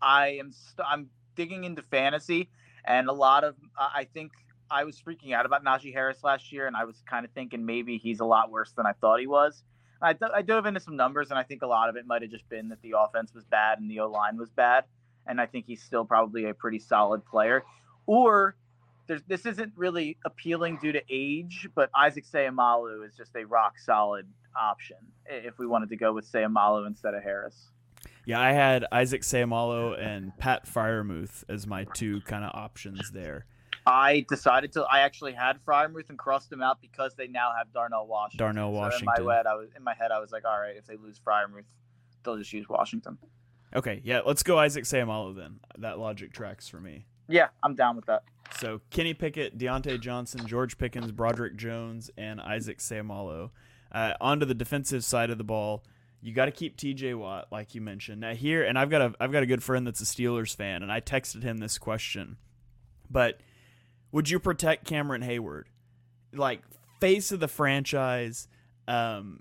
[0.00, 2.48] I am st- I'm digging into fantasy,
[2.84, 4.32] and a lot of I I think
[4.70, 7.66] I was freaking out about Najee Harris last year, and I was kind of thinking
[7.66, 9.62] maybe he's a lot worse than I thought he was.
[10.00, 12.30] I, I dove into some numbers, and I think a lot of it might have
[12.30, 14.84] just been that the offense was bad and the O line was bad,
[15.26, 17.64] and I think he's still probably a pretty solid player.
[18.06, 18.56] Or
[19.06, 23.78] there's, this isn't really appealing due to age, but Isaac Seumalo is just a rock
[23.78, 24.26] solid
[24.60, 27.71] option if we wanted to go with Seumalo instead of Harris.
[28.24, 33.46] Yeah, I had Isaac Seumalo and Pat Freiermuth as my two kind of options there.
[33.84, 34.82] I decided to.
[34.84, 38.38] I actually had Freiermuth and crossed him out because they now have Darnell Washington.
[38.46, 39.08] Darnell So Washington.
[39.18, 40.12] in my head, I was in my head.
[40.12, 41.64] I was like, all right, if they lose Freiermuth,
[42.24, 43.18] they'll just use Washington.
[43.74, 45.58] Okay, yeah, let's go Isaac Seumalo then.
[45.78, 47.06] That logic tracks for me.
[47.28, 48.22] Yeah, I'm down with that.
[48.60, 53.50] So Kenny Pickett, Diontae Johnson, George Pickens, Broderick Jones, and Isaac Seumalo.
[53.90, 55.84] Uh, onto the defensive side of the ball,
[56.22, 57.14] you got to keep T.J.
[57.14, 58.20] Watt, like you mentioned.
[58.20, 60.82] Now here, and I've got a I've got a good friend that's a Steelers fan,
[60.82, 62.36] and I texted him this question.
[63.10, 63.40] But
[64.12, 65.64] would you protect Cameron Heyward,
[66.32, 66.62] like
[67.00, 68.46] face of the franchise?
[68.86, 69.40] Um,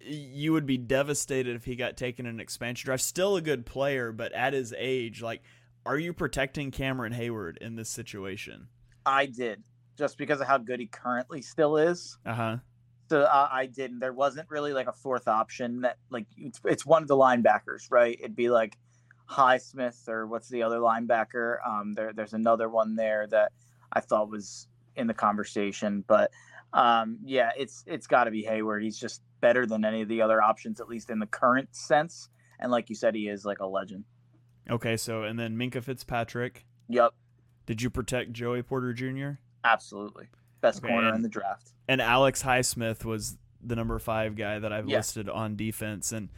[0.00, 3.02] you would be devastated if he got taken in an expansion draft.
[3.02, 5.42] Still a good player, but at his age, like,
[5.86, 8.68] are you protecting Cameron Heyward in this situation?
[9.06, 9.62] I did
[9.96, 12.18] just because of how good he currently still is.
[12.26, 12.56] Uh huh.
[13.08, 14.00] So uh, I didn't.
[14.00, 17.90] There wasn't really like a fourth option that like it's, it's one of the linebackers,
[17.90, 18.18] right?
[18.18, 18.76] It'd be like
[19.30, 21.56] Highsmith or what's the other linebacker?
[21.66, 23.52] Um, there, there's another one there that
[23.92, 26.30] I thought was in the conversation, but
[26.72, 28.82] um, yeah, it's it's got to be Heyward.
[28.82, 32.28] He's just better than any of the other options, at least in the current sense.
[32.60, 34.04] And like you said, he is like a legend.
[34.68, 36.66] Okay, so and then Minkah Fitzpatrick.
[36.88, 37.14] Yep,
[37.66, 39.40] Did you protect Joey Porter Jr.?
[39.64, 40.28] absolutely
[40.60, 41.72] best Okay, corner in the draft.
[41.88, 44.98] And Alex Highsmith was the number five guy that I've Yeah.
[44.98, 46.12] listed on defense.
[46.12, 46.28] And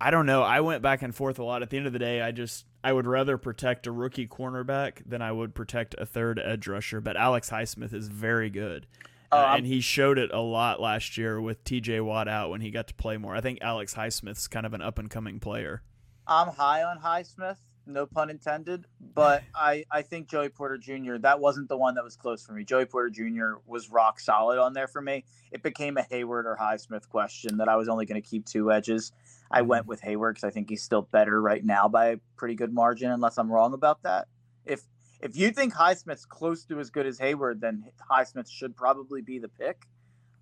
[0.00, 0.42] I don't know.
[0.42, 1.62] I went back and forth a lot.
[1.62, 5.02] At the end of the day, I just I would rather protect a rookie cornerback
[5.04, 7.00] than I would protect a third edge rusher.
[7.00, 8.86] But Alex Highsmith is very good.
[9.32, 12.70] Uh, and he showed it a lot last year with TJ Watt out when he
[12.70, 13.34] got to play more.
[13.34, 15.82] I think Alex Highsmith's kind of an up and coming player.
[16.28, 17.56] I'm high on Highsmith,
[17.86, 21.16] no pun intended, but I, I think Joey Porter Jr.
[21.20, 22.64] that wasn't the one that was close for me.
[22.64, 23.60] Joey Porter Jr.
[23.66, 25.24] was rock solid on there for me.
[25.52, 28.72] It became a Heyward or Highsmith question that I was only going to keep two
[28.72, 29.12] edges.
[29.50, 32.54] I went with Heyward because I think he's still better right now by a pretty
[32.54, 34.28] good margin, unless I'm wrong about that.
[34.64, 34.82] If
[35.20, 39.38] if you think Highsmith's close to as good as Heyward, then Highsmith should probably be
[39.38, 39.86] the pick.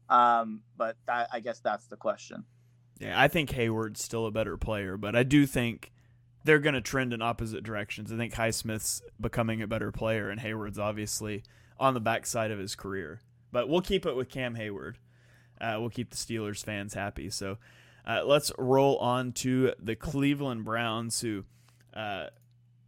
[0.08, 2.44] Um, but I, I guess that's the question.
[2.98, 5.92] Yeah, I think Heyward's still a better player, but I do think
[6.44, 8.12] they're going to trend in opposite directions.
[8.12, 11.42] I think Highsmith's becoming a better player, and Heyward's obviously
[11.80, 13.20] on the backside of his career.
[13.50, 14.96] But we'll keep it with Cam Heyward.
[15.60, 17.30] Uh, we'll keep the Steelers fans happy.
[17.30, 17.58] So
[18.06, 21.44] uh, let's roll on to the Cleveland Browns, who
[21.94, 22.26] uh,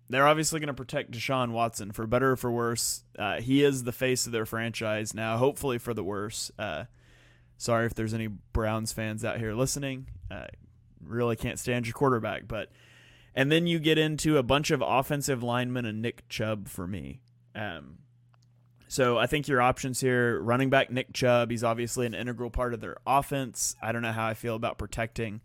[0.08, 3.04] they're obviously going to protect Deshaun Watson for better or for worse.
[3.18, 6.50] Uh, he is the face of their franchise now, hopefully for the worse.
[6.58, 6.84] Uh,
[7.56, 10.08] sorry if there's any Browns fans out here listening.
[10.30, 10.46] Uh,
[11.02, 12.70] really can't stand your quarterback, but
[13.36, 17.20] and then you get into a bunch of offensive linemen and Nick Chubb for me.
[17.54, 17.98] Um,
[18.88, 21.50] so I think your options here: running back Nick Chubb.
[21.50, 23.76] He's obviously an integral part of their offense.
[23.82, 25.42] I don't know how I feel about protecting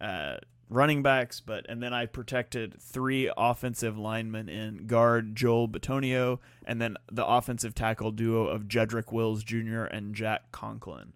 [0.00, 0.38] uh,
[0.68, 6.80] running backs, but and then I protected three offensive linemen in guard Joel Bitonio, and
[6.80, 9.84] then the offensive tackle duo of Jedrick Wills Jr.
[9.84, 11.12] and Jack Conklin.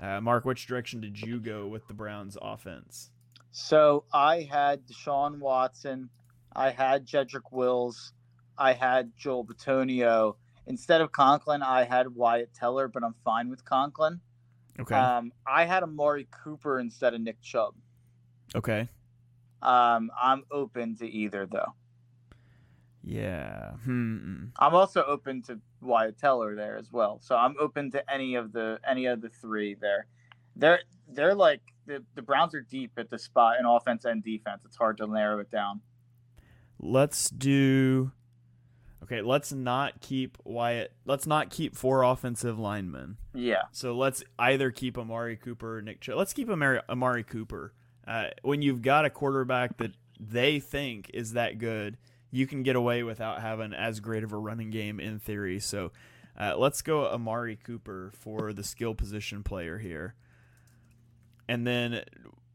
[0.00, 3.10] Uh, Mark, which direction did you go with the Browns' offense?
[3.50, 6.10] So I had Deshaun Watson,
[6.54, 8.12] I had Jedrick Wills,
[8.56, 10.36] I had Joel Bitonio.
[10.66, 14.20] Instead of Conklin, I had Wyatt Teller, but I'm fine with Conklin.
[14.78, 14.94] Okay.
[14.94, 17.74] Um, I had Amari Cooper instead of Nick Chubb.
[18.54, 18.88] okay.
[19.60, 21.74] Um, I'm open to either though.
[23.02, 23.72] Yeah.
[23.84, 24.46] Hmm.
[24.58, 27.18] I'm also open to Wyatt Teller there as well.
[27.22, 30.06] So I'm open to any of the any of the three there.
[30.54, 34.62] They're they're like the, the Browns are deep at the spot in offense and defense.
[34.64, 35.80] It's hard to narrow it down.
[36.78, 38.12] Let's do.
[39.02, 40.92] Okay, let's not keep Wyatt.
[41.06, 43.16] Let's not keep four offensive linemen.
[43.34, 43.62] Yeah.
[43.72, 46.18] So let's either keep Amari Cooper or Nick Chubb.
[46.18, 47.72] Let's keep Amari, Amari Cooper.
[48.06, 51.96] Uh, when you've got a quarterback that they think is that good,
[52.30, 55.58] you can get away without having as great of a running game in theory.
[55.58, 55.92] So
[56.38, 60.14] uh, let's go Amari Cooper for the skill position player here.
[61.48, 62.02] And then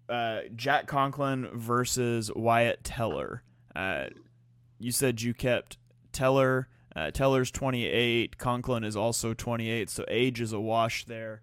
[0.07, 3.43] uh, Jack Conklin versus Wyatt Teller.
[3.75, 4.05] Uh,
[4.79, 5.77] you said you kept
[6.11, 6.67] Teller.
[6.95, 8.37] Uh, Teller's 28.
[8.37, 11.41] Conklin is also 28, so age is a wash there.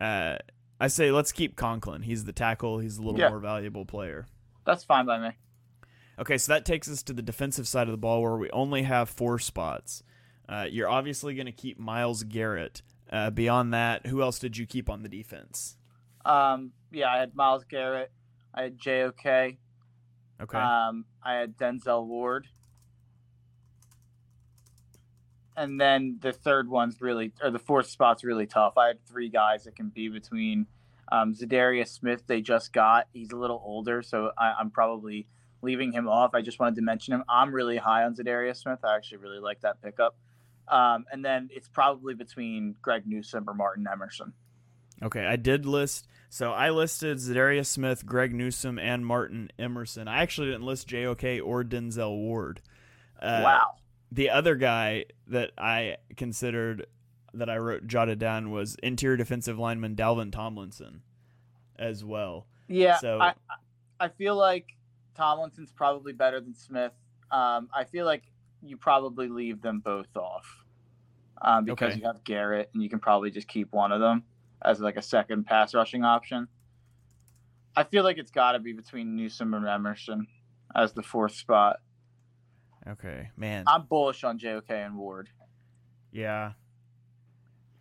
[0.00, 0.36] Uh,
[0.80, 2.02] I say let's keep Conklin.
[2.02, 2.78] He's the tackle.
[2.78, 3.30] He's a little Yeah.
[3.30, 4.26] more valuable player.
[4.64, 5.30] That's fine by me.
[6.20, 8.82] Okay, so that takes us to the defensive side of the ball where we only
[8.82, 10.02] have four spots.
[10.48, 12.82] Uh, you're obviously going to keep Myles Garrett.
[13.10, 15.76] Uh, beyond that, who else did you keep on the defense?
[16.24, 18.10] Um, yeah, I had Myles Garrett.
[18.54, 19.26] I had JOK.
[20.40, 20.58] Okay.
[20.58, 22.46] Um, I had Denzel Ward.
[25.56, 28.78] And then the third one's really, or the fourth spot's really tough.
[28.78, 30.66] I had three guys that can be between
[31.10, 33.06] um, Zadarius Smith, they just got.
[33.12, 35.26] He's a little older, so I, I'm probably
[35.62, 36.34] leaving him off.
[36.34, 37.24] I just wanted to mention him.
[37.28, 38.80] I'm really high on Zadarius Smith.
[38.84, 40.16] I actually really like that pickup.
[40.68, 44.34] Um, and then it's probably between Greg Newsome or Martin Emerson.
[45.02, 46.06] Okay, I did list.
[46.30, 50.08] So I listed Zadarius Smith, Greg Newsome, and Martin Emerson.
[50.08, 52.60] I actually didn't list JOK or Denzel Ward.
[53.20, 53.70] Uh, wow.
[54.12, 56.86] The other guy that I considered
[57.34, 61.02] that I wrote jotted down was interior defensive lineman Dalvin Tomlinson
[61.78, 62.46] as well.
[62.68, 63.34] Yeah, So- I
[64.00, 64.66] I feel like
[65.14, 66.92] Tomlinson's probably better than Smith.
[67.30, 68.22] Um, I feel like
[68.62, 70.64] you probably leave them both off
[71.42, 72.00] um, because Okay.
[72.00, 74.22] you have Garrett and you can probably just keep one of them
[74.62, 76.48] as like a second pass rushing option.
[77.76, 80.26] I feel like it's got to be between Newsome and Emerson
[80.74, 81.76] as the fourth spot.
[82.88, 83.64] Okay, man.
[83.66, 85.28] I'm bullish on JOK and Ward.
[86.10, 86.52] Yeah.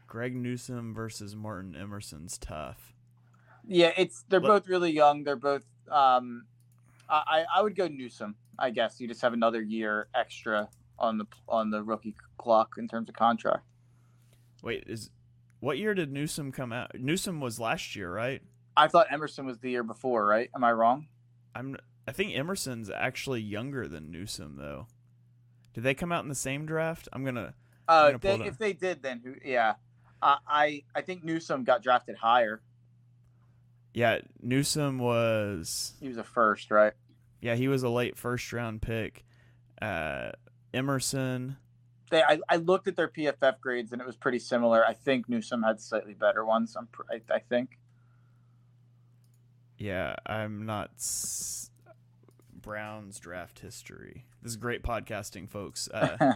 [0.07, 2.93] Greg Newsome versus Martin Emerson's tough.
[3.67, 5.23] Yeah, it's they're Look- both really young.
[5.23, 5.63] They're both.
[5.91, 6.45] Um,
[7.09, 8.35] I I would go Newsome.
[8.59, 12.87] I guess you just have another year extra on the on the rookie clock in
[12.87, 13.63] terms of contract.
[14.63, 15.09] Wait, is
[15.59, 16.91] what year did Newsome come out?
[16.99, 18.41] Newsome was last year, right?
[18.75, 20.49] I thought Emerson was the year before, right?
[20.55, 21.07] Am I wrong?
[21.55, 24.87] I'm I think Emerson's actually younger than Newsome though.
[25.73, 27.07] Did they come out in the same draft?
[27.11, 27.53] I'm gonna
[27.87, 29.35] Uh, gonna they, if they did, then who?
[29.43, 29.75] Yeah,
[30.21, 32.61] uh, I I think Newsome got drafted higher.
[33.93, 35.93] Yeah, Newsome was.
[35.99, 36.93] He was a first, right?
[37.41, 39.25] Yeah, he was a late first round pick.
[39.81, 40.31] Uh,
[40.73, 41.57] Emerson.
[42.09, 44.85] They, I, I looked at their PFF grades and it was pretty similar.
[44.85, 46.75] I think Newsome had slightly better ones.
[46.77, 47.77] I'm, I, I think.
[49.77, 50.91] Yeah, I'm not.
[50.97, 51.69] S-
[52.67, 54.25] Browns draft history.
[54.41, 55.87] This is great podcasting, folks.
[55.93, 56.33] Uh,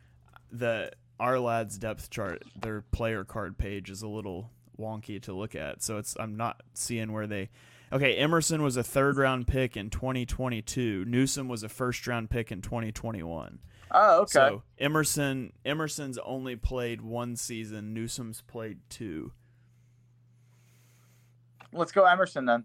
[0.52, 5.82] the Ourlads depth chart, their player card page is a little wonky to look at,
[5.82, 7.48] so it's I'm not seeing where they.
[7.92, 11.04] Okay, Emerson was a third round pick in 2022.
[11.06, 13.58] Newsome was a first round pick in 2021.
[13.92, 14.30] Oh, okay.
[14.30, 17.92] So Emerson Emerson's only played one season.
[17.94, 19.32] Newsome's played two.
[21.72, 22.64] Let's go Emerson then.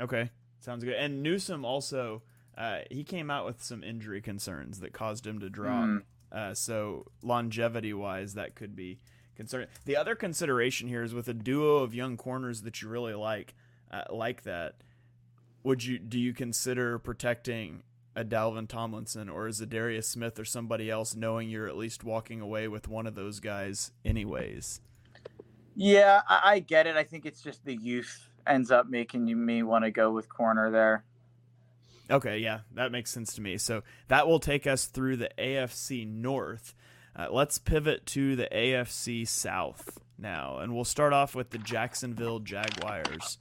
[0.00, 0.94] Okay, sounds good.
[0.94, 2.22] And Newsome also
[2.56, 5.86] uh, he came out with some injury concerns that caused him to drop.
[5.86, 6.02] Mm.
[6.30, 8.98] Uh, so longevity wise, that could be
[9.36, 9.68] concerning.
[9.84, 13.54] The other consideration here is with a duo of young corners that you really like,
[13.90, 14.76] uh, like that.
[15.64, 20.44] Would you do you consider protecting a Dalvin Tomlinson or is a Darius Smith or
[20.44, 24.80] somebody else, knowing you're at least walking away with one of those guys anyways?
[25.74, 26.96] Yeah, I, I get it.
[26.96, 30.28] I think it's just the youth ends up making you, me want to go with
[30.28, 31.04] corner there.
[32.10, 33.56] Okay, yeah, that makes sense to me.
[33.56, 36.74] So that will take us through the AFC North.
[37.16, 42.40] Uh, let's pivot to the AFC South now, and we'll start off with the Jacksonville
[42.40, 43.38] Jaguars.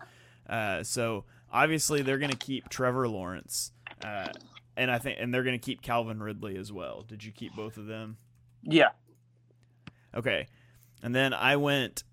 [0.47, 3.71] Uh, so obviously they're going to keep Trevor Lawrence,
[4.03, 4.29] uh,
[4.77, 7.03] and I think, and they're going to keep Calvin Ridley as well.
[7.07, 8.17] Did you keep both of them?
[8.63, 8.89] Yeah.
[10.15, 10.47] Okay,
[11.01, 12.03] and then I went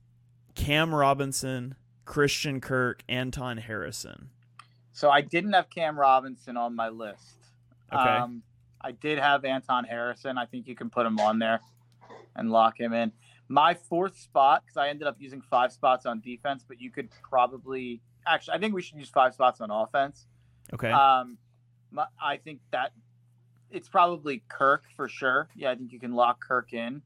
[0.55, 4.31] Cam Robinson, Christian Kirk, Anton Harrison.
[4.92, 7.37] So I didn't have Cam Robinson on my list.
[7.92, 8.03] Okay.
[8.03, 8.42] Um,
[8.81, 10.38] I did have Anton Harrison.
[10.38, 11.61] I think you can put him on there
[12.37, 13.12] and lock him in.
[13.49, 17.09] My fourth spot, because I ended up using five spots on defense, but you could
[17.23, 20.27] probably actually, I think we should use five spots on offense.
[20.73, 20.90] Okay.
[20.90, 21.38] Um,
[22.20, 22.92] I think that
[23.70, 25.48] it's probably Kirk for sure.
[25.55, 27.03] Yeah, I think you can lock Kirk in.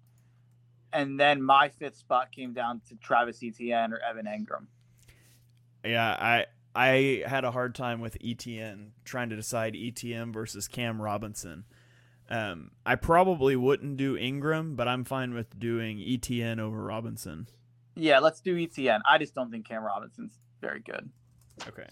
[0.92, 4.66] And then my fifth spot came down to Travis Etienne or Evan Engram.
[5.84, 11.00] Yeah, I I had a hard time with Etienne trying to decide Etienne versus Cam
[11.00, 11.64] Robinson.
[12.30, 17.48] Um, I probably wouldn't do Engram, but I'm fine with doing Etienne over Robinson.
[17.94, 19.02] Yeah, let's do Etienne.
[19.08, 21.10] I just don't think Cam Robinson's very good.
[21.68, 21.88] Okay.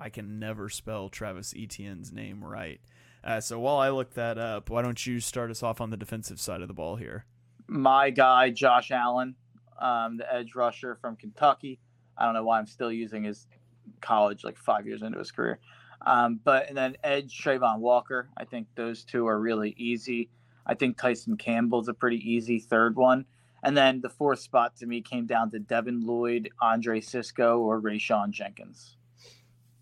[0.00, 2.80] I can never spell Travis Etienne's name right.
[3.22, 5.96] Uh, so while I look that up, why don't you start us off on the
[5.96, 7.26] defensive side of the ball here?
[7.66, 9.34] My guy, Josh Allen,
[9.78, 11.78] um, the edge rusher from Kentucky.
[12.16, 13.46] I don't know why I'm still using his
[14.00, 15.58] college like five years into his career.
[16.02, 18.30] Um, but and then Edge Travon Walker.
[18.36, 20.30] I think those two are really easy.
[20.66, 23.26] I think Tyson Campbell's a pretty easy third one.
[23.62, 27.82] And then the fourth spot to me came down to Devin Lloyd, Andre Cisco, or
[27.82, 28.96] Rayshawn Jenkins.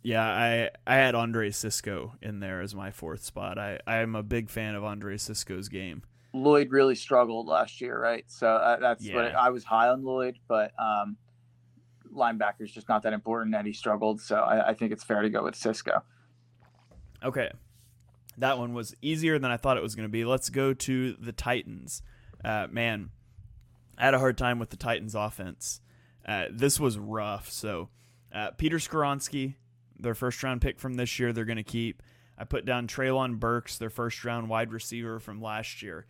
[0.03, 3.59] Yeah, I I had Andre Cisco in there as my fourth spot.
[3.59, 6.03] I I am a big fan of Andre Cisco's game.
[6.33, 8.25] Lloyd really struggled last year, right?
[8.29, 9.15] So uh, that's Yeah.
[9.17, 11.17] what I was high on Lloyd, but um,
[12.15, 14.21] linebacker is just not that important, and he struggled.
[14.21, 16.03] So I, I think it's fair to go with Cisco.
[17.25, 17.51] Okay.
[18.37, 20.25] That one was easier than I thought it was going to be.
[20.25, 22.03] Let's go to the Titans.
[22.45, 23.11] Uh, man,
[23.97, 25.81] I had a hard time with the Titans offense.
[26.25, 27.51] Uh, this was rough.
[27.51, 27.89] So,
[28.33, 29.55] uh, Peter Skoronski,
[29.99, 32.03] their first round pick from this year, they're going to keep.
[32.37, 36.07] I put down Treylon Burks, their first round wide receiver from last year.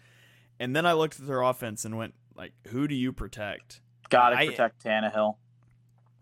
[0.61, 3.81] And then I looked at their offense and went, like, who do you protect?
[4.11, 5.37] Got to I- protect Tannehill.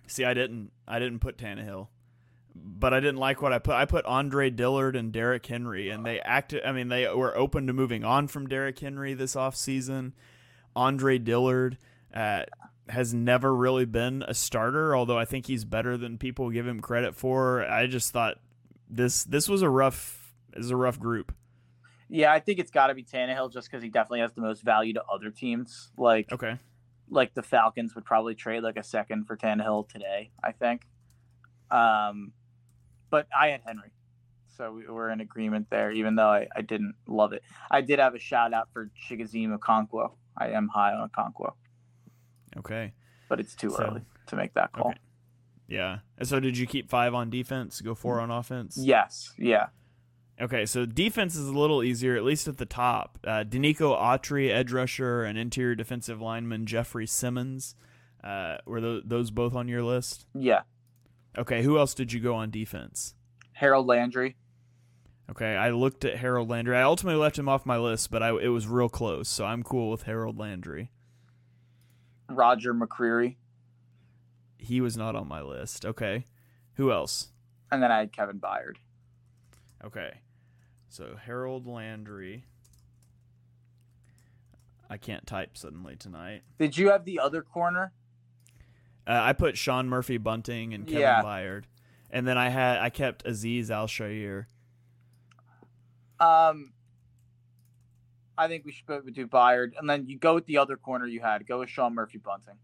[0.07, 0.71] See, I didn't.
[0.87, 1.89] I didn't put Tannehill,
[2.55, 3.75] but I didn't like what I put.
[3.75, 6.63] I put Andre Dillard and Derrick Henry, and they acted.
[6.65, 10.13] I mean, they were open to moving on from Derrick Henry this offseason.
[10.77, 11.79] Andre Dillard
[12.15, 12.45] uh,
[12.89, 16.81] has never really been a starter, although I think he's better than people give him
[16.81, 17.65] credit for.
[17.65, 18.39] I just thought
[18.89, 21.35] this this was a rough is a rough group.
[22.09, 24.63] Yeah, I think it's got to be Tannehill just because he definitely has the most
[24.63, 25.91] value to other teams.
[25.99, 26.57] Like Okay.
[27.11, 30.31] like the Falcons would probably trade like a second for Tannehill today.
[30.43, 30.83] I think.
[31.71, 32.33] Um,
[33.11, 33.91] but I had Henry,
[34.57, 35.91] so we were in agreement there.
[35.91, 39.57] Even though I, I didn't love it, I did have a shout out for Chigoziem
[39.59, 40.13] Okonkwo.
[40.39, 41.55] I am high on Okonkwo,
[42.59, 42.93] Okay.
[43.29, 44.91] but it's too So- early to make that call.
[44.91, 44.99] Okay.
[45.69, 45.99] Yeah.
[46.17, 48.77] And so did you keep five on defense, go four on offense?
[48.81, 49.67] Yes, yeah.
[50.41, 53.19] Okay, so defense is a little easier, at least at the top.
[53.25, 57.75] Uh, Denico Autry, edge rusher, and interior defensive lineman Jeffrey Simmons.
[58.23, 60.27] Uh, were those, those both on your list?
[60.35, 60.63] Yeah.
[61.39, 63.15] Okay, who else did you go on defense?
[63.55, 64.37] Harold Landry.
[65.31, 66.77] Okay, I looked at Harold Landry.
[66.77, 69.63] I ultimately left him off my list, but I, it was real close, so I'm
[69.63, 70.91] cool with Harold Landry.
[72.29, 73.37] Roger McCreary.
[74.59, 75.85] he was not on my list.
[75.87, 76.25] Okay.
[76.75, 77.29] Who else?
[77.71, 78.77] And then I had Kevin Byard.
[79.85, 80.19] Okay.
[80.89, 82.45] So Harold Landry.
[84.89, 86.43] I can't type suddenly tonight.
[86.59, 87.93] Did you have the other corner?
[89.07, 91.23] Uh, I put Sean Murphy Bunting and Kevin Yeah.
[91.23, 91.65] Byard.
[92.11, 94.47] And then I had I kept Azeez Al-Shaair.
[96.21, 96.73] Um,
[98.39, 101.07] I think we should go do Byard, and then you go with the other corner
[101.07, 101.47] you had.
[101.47, 102.57] Go with Sean Murphy Bunting.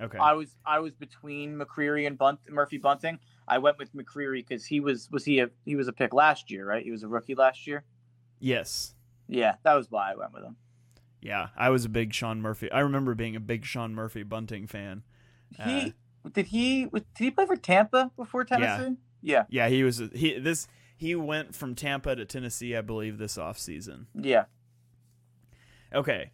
[0.00, 0.18] Okay.
[0.18, 3.18] I was I was between McCreary and Bunt Murphy Bunting.
[3.46, 6.50] I went with McCreary because he was was he a he was a pick last
[6.50, 6.82] year, right?
[6.82, 7.84] He was a rookie last year.
[8.38, 8.94] yes.
[9.32, 10.56] Yeah, that was why I went with him.
[11.22, 12.72] Yeah, I was a big Sean Murphy.
[12.72, 15.04] I remember being a big Sean Murphy Bunting fan.
[15.64, 18.96] He uh, did he did he play for Tampa before Tennessee?
[19.22, 20.66] Yeah, Yeah, he was he this
[20.96, 24.06] he went from Tampa to Tennessee, I believe, this offseason.
[24.14, 24.44] yeah.
[25.94, 26.30] Okay.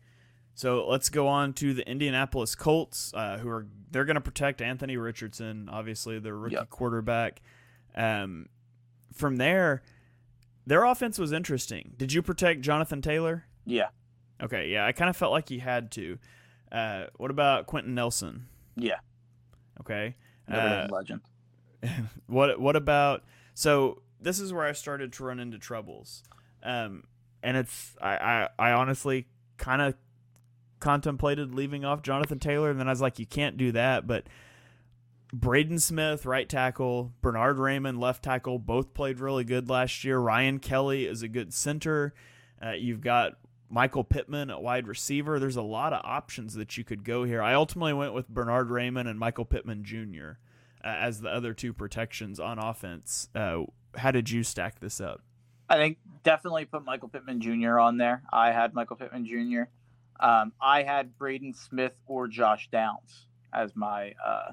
[0.55, 4.63] So let's go on to the Indianapolis Colts, uh, who are they're going to protect
[4.63, 6.71] Anthony Richardson, obviously their rookie Yep.
[6.71, 7.43] quarterback.
[7.95, 8.49] Um,
[9.13, 9.83] from there,
[10.67, 11.93] their offense was interesting.
[11.97, 13.45] Did you protect Jonathan Taylor?
[13.65, 13.89] Yeah.
[14.43, 16.19] Okay, yeah, I kind of felt like you had to.
[16.73, 18.49] Uh, what about Quenton Nelson?
[18.77, 18.99] Yeah.
[19.81, 20.17] Okay.
[20.51, 21.21] Uh, legend.
[22.27, 26.23] what what about so this is where I started to run into troubles.
[26.63, 27.05] Um
[27.43, 29.27] and it's I I, I honestly
[29.57, 29.95] kind of
[30.81, 34.27] contemplated leaving off Jonathan Taylor and then I was like you can't do that but
[35.33, 40.19] Braden Smith right tackle, Bernhard Raimann left tackle both played really good last year.
[40.19, 42.15] Ryan Kelly is a good center.
[42.65, 43.35] Uh, you've got
[43.69, 45.39] Michael Pittman at wide receiver.
[45.39, 47.43] There's a lot of options that you could go here.
[47.43, 50.39] I ultimately went with Bernhard Raimann and Michael Pittman Jr.
[50.85, 53.29] Uh, as the other two protections on offense.
[53.35, 53.65] Uh,
[53.97, 55.23] how did you stack this up?
[55.69, 57.79] I think definitely put Michael Pittman Jr.
[57.79, 58.23] on there.
[58.33, 59.65] I had Michael Pittman Jr.
[60.19, 64.53] Um, I had Braden Smith or Josh Downs as my uh,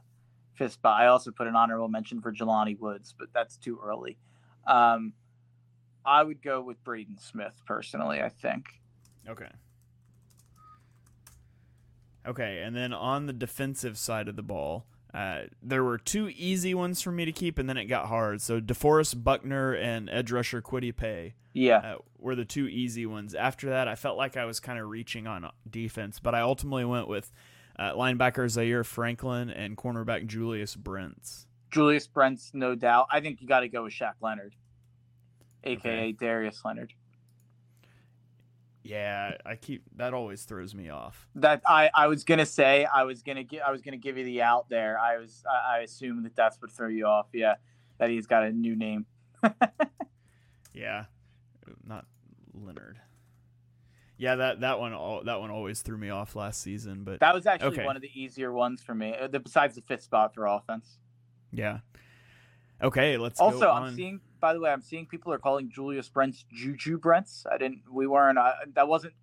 [0.55, 1.01] fifth spot.
[1.01, 4.17] I also put an honorable mention for Jelani Woods, but that's too early.
[4.65, 5.13] Um,
[6.05, 8.21] I would go with Braden Smith personally.
[8.21, 8.65] I think.
[9.27, 9.49] Okay.
[12.25, 16.73] Okay, and then on the defensive side of the ball, uh, there were two easy
[16.73, 18.41] ones for me to keep, and then it got hard.
[18.41, 23.35] So DeForest Buckner and edge rusher Kwity Paye Yeah, uh, were the two easy ones.
[23.35, 26.85] After that, I felt like I was kind of reaching on defense, but I ultimately
[26.85, 27.31] went with
[27.77, 31.47] uh, linebacker Zaire Franklin and cornerback Julius Brents.
[31.71, 33.07] Julius Brents, no doubt.
[33.11, 34.55] I think you got to go with Shaq Leonard,
[35.63, 36.11] aka Okay.
[36.11, 36.93] Darius Leonard.
[38.83, 41.27] Yeah, I keep that always throws me off.
[41.35, 44.25] That I, I was gonna say I was gonna gi- I was gonna give you
[44.25, 44.99] the out there.
[44.99, 47.27] I was I, I assume that that's what threw you off.
[47.31, 47.55] Yeah,
[47.99, 49.05] that he's got a new name.
[50.73, 51.05] Yeah,
[51.85, 52.05] not
[52.53, 52.97] Leonard.
[54.17, 57.35] Yeah, that that one al- that one always threw me off last season, but That
[57.35, 57.85] was actually Okay.
[57.85, 59.13] one of the easier ones for me.
[59.15, 60.97] uh, Besides the fifth spot for offense.
[61.51, 61.79] yeah.
[62.81, 64.19] Okay, let's also, go I'm seeing.
[64.43, 67.45] By the way, I'm seeing people are calling Julius Brents Juju Brents.
[67.49, 67.83] I didn't.
[67.89, 68.37] We weren't.
[68.37, 69.13] Uh, that wasn't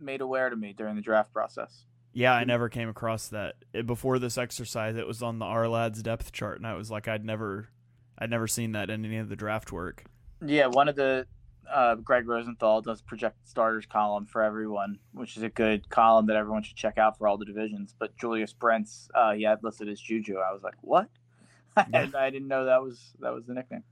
[0.00, 1.84] made aware to me during the draft process.
[2.14, 4.96] Yeah, I never came across that It- before this exercise.
[4.96, 7.68] It was on the Ourlads depth chart, and I was like, I'd never,
[8.16, 10.04] I'd never seen that in any of the draft work.
[10.42, 11.26] Yeah, one of the
[11.70, 16.36] uh, Gregg Rosenthal does project starters column for everyone, which is a good column that
[16.36, 17.94] everyone should check out for all the divisions.
[17.98, 20.38] But Julius Brents, uh, he had listed as Juju.
[20.38, 21.10] I was like, what?
[21.92, 23.84] and I didn't know that was that was the nickname.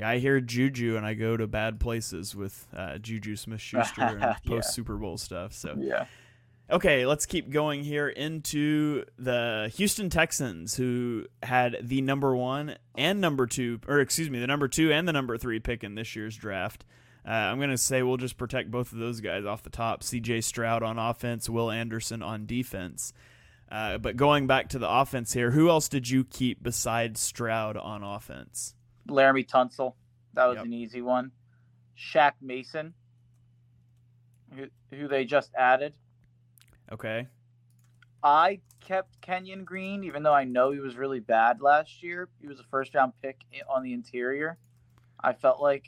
[0.00, 4.02] Yeah, I hear Juju, and I go to bad places with uh, Juju Smith Schuster
[4.02, 4.36] and Yeah.
[4.46, 5.52] post Super Bowl stuff.
[5.52, 6.06] So Yeah.
[6.70, 13.20] Okay, let's keep going here into the Houston Texans, who had the number one and
[13.20, 16.16] number two, or excuse me, the number two and the number three pick in this
[16.16, 16.86] year's draft.
[17.26, 20.02] Uh, I'm going to say we'll just protect both of those guys off the top.
[20.02, 23.12] CJ Stroud on offense, Will Anderson on defense.
[23.70, 27.76] Uh, but going back to the offense here, who else did you keep besides Stroud
[27.76, 28.74] on offense?
[29.08, 29.94] Laremy Tunsil,
[30.34, 30.64] that was Yep.
[30.66, 31.30] an easy one.
[31.96, 32.94] Shaq Mason,
[34.54, 35.94] who, who they just added.
[36.92, 37.28] Okay.
[38.22, 42.28] I kept Kenyon Green, even though I know he was really bad last year.
[42.40, 44.58] He was a first round pick on the interior.
[45.20, 45.86] I felt like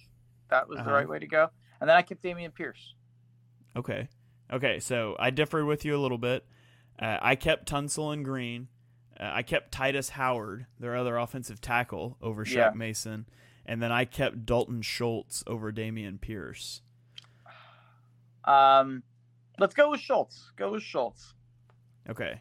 [0.49, 0.89] that was Uh-huh.
[0.89, 1.51] the right way to go.
[1.81, 2.95] And then I kept Dameon Pierce.
[3.75, 4.09] Okay.
[4.53, 6.47] Okay, so I differed with you a little bit.
[6.99, 8.69] Uh, I kept Tunsil and Green.
[9.19, 12.71] Uh, I kept Tytus Howard, their other offensive tackle, over Shaq Yeah.
[12.75, 13.27] Mason.
[13.65, 16.83] And then I kept Dalton Schultz over Dameon Pierce.
[18.45, 19.03] Um,
[19.59, 20.53] let's go with Schultz.
[20.57, 21.35] Go with Schultz.
[22.09, 22.41] Okay.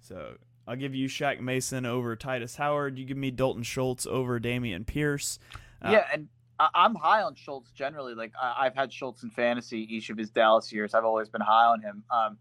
[0.00, 2.98] So I'll give you Shaq Mason over Tytus Howard.
[2.98, 5.38] You give me Dalton Schultz over Dameon Pierce.
[5.80, 6.28] Uh, yeah, and
[6.58, 8.14] I- I'm high on Schultz generally.
[8.14, 10.94] Like I- I've had Schultz in fantasy each of his Dallas years.
[10.94, 12.04] I've always been high on him.
[12.10, 12.38] Um,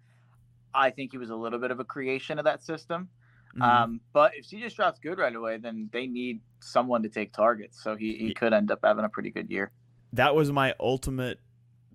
[0.73, 3.09] I think he was a little bit of a creation of that system.
[3.55, 3.61] Mm-hmm.
[3.61, 7.81] Um, but if CJ Stroud's good right away, then they need someone to take targets.
[7.83, 9.71] So he, he could end up having a pretty good year.
[10.13, 11.39] That was my ultimate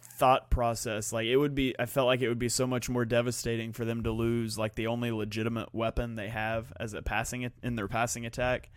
[0.01, 1.13] thought process.
[1.13, 3.85] Like it would be, I felt like it would be so much more devastating for
[3.85, 7.89] them to lose like the only legitimate weapon they have as a passing in their
[7.89, 8.71] passing attack.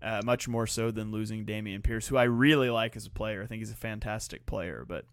[0.00, 3.42] Uh, much more so than losing Dameon Pierce, who I really like as a player.
[3.42, 4.84] I think he's a fantastic player.
[4.86, 5.04] But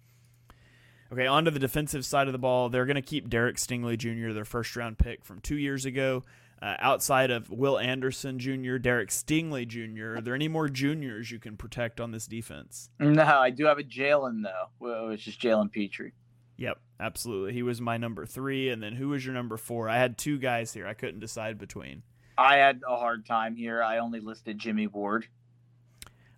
[1.11, 2.69] okay, on to the defensive side of the ball.
[2.69, 6.23] They're going to keep Derek Stingley Jr., their first round pick from two years ago.
[6.61, 11.37] Uh, outside of Will Anderson Jr., Derek Stingley Jr., are there any more juniors you
[11.37, 12.89] can protect on this defense?
[12.99, 16.13] No, I do have a Jalen though, which is Jalen Pitre.
[16.57, 17.53] Yep, absolutely.
[17.53, 19.89] He was my number three, and then who was your number four?
[19.89, 20.87] I had two guys here.
[20.87, 22.03] I couldn't decide between.
[22.37, 23.83] I had a hard time here.
[23.83, 25.27] I only listed Jimmy Ward.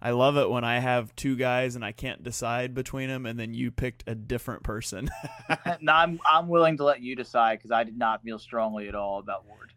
[0.01, 3.39] I love it when I have two guys and I can't decide between them, and
[3.39, 5.09] then you picked a different person.
[5.81, 8.95] no, I'm I'm willing to let you decide because I did not feel strongly at
[8.95, 9.73] all about Ward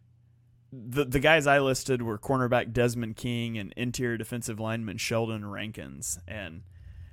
[0.71, 6.19] the the guys I listed were cornerback Desmond King and interior defensive lineman Sheldon Rankins,
[6.27, 6.61] and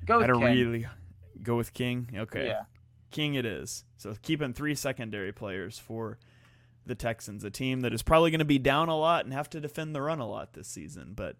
[0.05, 0.57] go I don't King.
[0.57, 0.87] really
[1.43, 2.09] go with King.
[2.15, 2.63] Okay, yeah.
[3.11, 3.85] King it is.
[3.97, 6.19] So keeping three secondary players for
[6.87, 9.51] the Texans, a team that is probably going to be down a lot and have
[9.51, 11.37] to defend the run a lot this season, but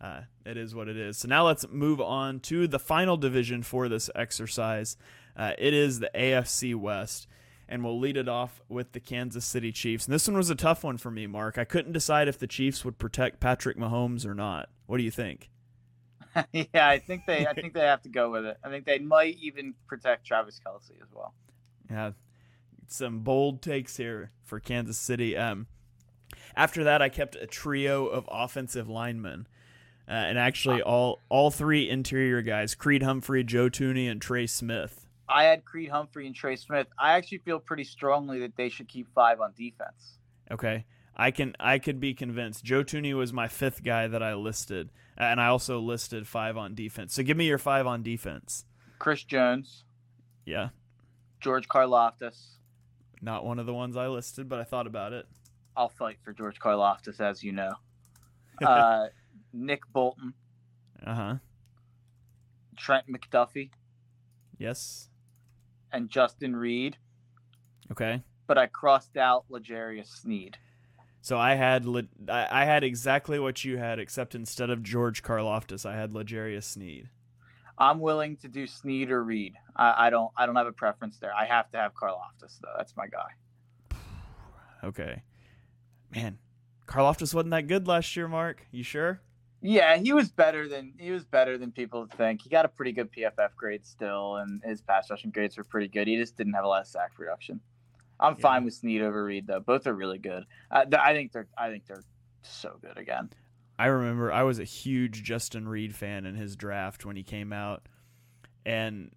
[0.00, 1.18] uh, it is what it is.
[1.18, 4.96] So now let's move on to the final division for this exercise.
[5.36, 7.26] Uh, it is the AFC West
[7.70, 10.04] and we'll lead it off with the Kansas City Chiefs.
[10.04, 11.56] And this one was a tough one for me, Mark.
[11.56, 14.68] I couldn't decide if the Chiefs would protect Patrick Mahomes or not.
[14.86, 15.48] What do you think?
[16.52, 18.56] yeah, I think they I think they have to go with it.
[18.64, 21.32] I think they might even protect Travis Kelce as well.
[21.88, 22.10] Yeah.
[22.88, 25.36] Some bold takes here for Kansas City.
[25.36, 25.68] Um,
[26.56, 29.46] after that, I kept a trio of offensive linemen.
[30.08, 34.99] Uh, and actually, all all three interior guys: Creed Humphrey, Joe Thuney, and Trey Smith.
[35.30, 36.88] I had Creed Humphrey and Trey Smith.
[36.98, 40.18] I actually feel pretty strongly that they should keep five on defense.
[40.50, 40.84] Okay.
[41.16, 42.64] I can I could be convinced.
[42.64, 46.74] Joe Thuney was my fifth guy that I listed, and I also listed five on
[46.74, 47.14] defense.
[47.14, 48.64] So give me your five on defense.
[48.98, 49.84] Chris Jones.
[50.44, 50.70] Yeah.
[51.40, 52.56] George Karlaftis.
[53.22, 55.26] Not one of the ones I listed, but I thought about it.
[55.76, 57.74] I'll fight for George Karlaftis, as you know.
[58.62, 59.06] Uh,
[59.54, 60.34] Nick Bolton.
[61.06, 61.34] Uh huh.
[62.76, 63.70] Trent McDuffie.
[64.58, 65.09] Yes
[65.92, 66.96] and Justin Reid.
[67.90, 68.22] Okay.
[68.46, 70.56] But I crossed out L'Jarius Sneed.
[71.22, 71.86] So I had
[72.28, 77.10] I had exactly what you had, except instead of George Karlaftis, I had L'Jarius Sneed.
[77.78, 79.54] I'm willing to do Sneed or Reid.
[79.76, 81.32] I, I don't I don't have a preference there.
[81.34, 82.72] I have to have Karlaftis though.
[82.76, 83.96] That's my guy.
[84.82, 85.24] Okay,
[86.10, 86.38] man,
[86.86, 88.26] Karlaftis wasn't that good last year.
[88.26, 89.20] Mark, you sure?
[89.62, 92.42] Yeah, he was better than he was better than people think.
[92.42, 95.88] He got a pretty good PFF grade still, and his pass rushing grades were pretty
[95.88, 96.08] good.
[96.08, 97.60] He just didn't have a lot of sack production.
[98.18, 98.40] I'm yeah.
[98.40, 99.60] fine with Sneed over Reid though.
[99.60, 100.46] Both are really good.
[100.70, 102.04] Uh, I think they're I think they're
[102.42, 103.30] so good again.
[103.78, 107.52] I remember I was a huge Justin Reid fan in his draft when he came
[107.52, 107.86] out,
[108.64, 109.10] and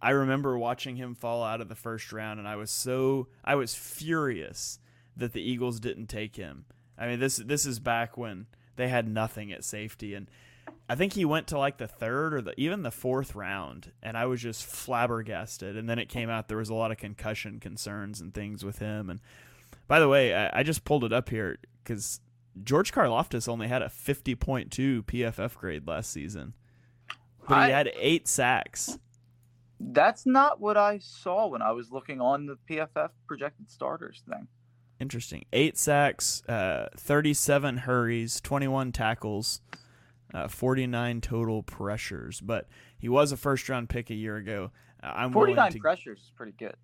[0.00, 3.56] I remember watching him fall out of the first round, and I was so I
[3.56, 4.78] was furious
[5.16, 6.64] that the Eagles didn't take him.
[6.96, 8.46] I mean this this is back when
[8.76, 10.28] they had nothing at safety and
[10.88, 14.16] I think he went to like the third or the even the fourth round, and
[14.16, 15.76] I was just flabbergasted.
[15.76, 18.78] And then it came out there was a lot of concussion concerns and things with
[18.78, 19.08] him.
[19.08, 19.20] And
[19.88, 22.20] by the way, I, I just pulled it up here because
[22.62, 26.54] George Karlaftis only had a fifty point two PFF grade last season,
[27.48, 28.98] but I, he had eight sacks.
[29.80, 34.48] That's not what I saw when I was looking on the PFF projected starters thing.
[35.00, 35.44] Interesting.
[35.52, 39.60] Eight sacks, uh, 37 hurries, 21 tackles,
[40.32, 42.40] uh, 49 total pressures.
[42.40, 44.70] But he was a first round pick a year ago.
[45.02, 46.74] Uh, I'm 49 to, pressures is pretty good.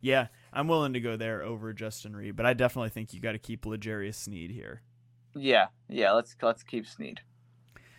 [0.00, 3.32] Yeah, I'm willing to go there over Justin Reid, but I definitely think you got
[3.32, 4.82] to keep L'Jarius Sneed here.
[5.34, 7.20] Yeah, yeah, let's let's keep Sneed.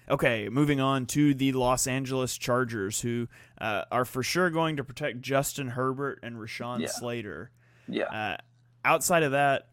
[0.10, 3.28] Okay, moving on to the Los Angeles Chargers, who
[3.60, 6.88] uh, are for sure going to protect Justin Herbert and Rashawn yeah.
[6.88, 7.52] Slater.
[7.88, 8.06] Yeah.
[8.06, 8.38] Uh,
[8.84, 9.70] outside of that,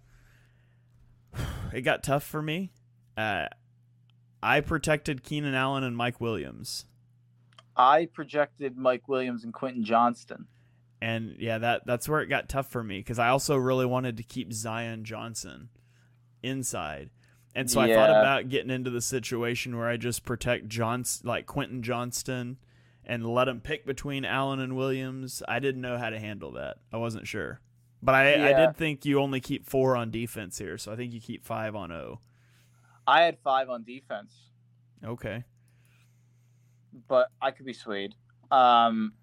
[1.72, 2.70] it got tough for me.
[3.16, 3.46] Uh,
[4.42, 6.86] I protected Keenan Allen and Mike Williams.
[7.76, 10.46] I projected Mike Williams and Quentin Johnston.
[11.00, 14.16] And yeah, that that's where it got tough for me because I also really wanted
[14.16, 15.68] to keep Zion Johnson
[16.42, 17.11] inside.
[17.54, 17.92] And so yeah.
[17.92, 22.59] I thought about getting into the situation where I just protect Johns like Quentin Johnston
[23.04, 25.42] and let him pick between Allen and Williams.
[25.48, 26.78] I didn't know how to handle that.
[26.92, 27.61] I wasn't sure.
[28.03, 28.46] But I, yeah.
[28.46, 31.44] I did think you only keep four on defense here, so I think you keep
[31.44, 32.20] five on O.
[33.07, 34.34] I had five on defense.
[35.05, 35.44] Okay.
[37.09, 38.14] But I could be swayed.
[38.51, 39.14] Um,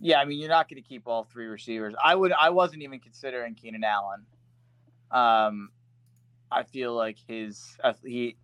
[0.00, 1.94] yeah, I mean you're not going to keep all three receivers.
[2.02, 2.32] I would.
[2.32, 4.26] I wasn't even considering Keenan Allen.
[5.10, 5.70] Um,
[6.50, 8.36] I feel like his he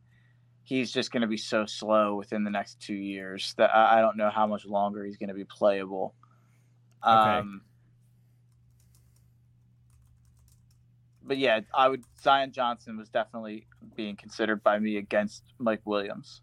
[0.62, 4.00] he's just going to be so slow within the next two years that I, I
[4.00, 6.14] don't know how much longer he's going to be playable.
[7.06, 7.42] Okay.
[11.24, 13.66] But yeah, I would Zion Johnson was definitely
[13.96, 16.42] being considered by me against Mike Williams.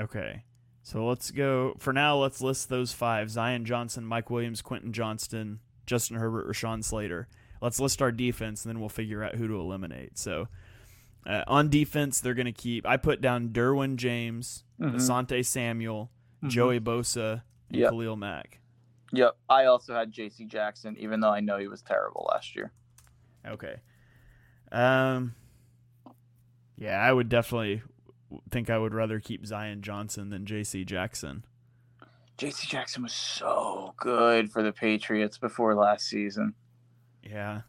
[0.00, 0.44] Okay.
[0.82, 2.16] So let's go for now.
[2.16, 7.28] Let's list those five: Zion Johnson, Mike Williams, Quentin Johnston, Justin Herbert, Rashawn Slater.
[7.60, 10.18] Let's list our defense, and then we'll figure out who to eliminate.
[10.18, 10.48] So
[11.24, 12.84] uh, on defense, they're going to keep.
[12.84, 14.96] I put down Derwin James, Mhm.
[14.96, 16.10] Asante Samuel,
[16.42, 16.48] Mhm.
[16.50, 17.90] Joey Bosa, and Yep.
[17.90, 18.58] Khalil Mack.
[19.12, 19.36] Yep.
[19.48, 20.46] I also had J.C.
[20.46, 22.72] Jackson, even though I know he was terrible last year.
[23.46, 23.76] Okay.
[24.70, 25.34] Um.
[26.78, 27.82] Yeah, I would definitely
[28.50, 30.84] think I would rather keep Zion Johnson than J.C.
[30.84, 31.44] Jackson.
[32.38, 32.66] J.C.
[32.66, 36.54] Jackson was so good for the Patriots before last season.
[37.22, 37.60] Yeah.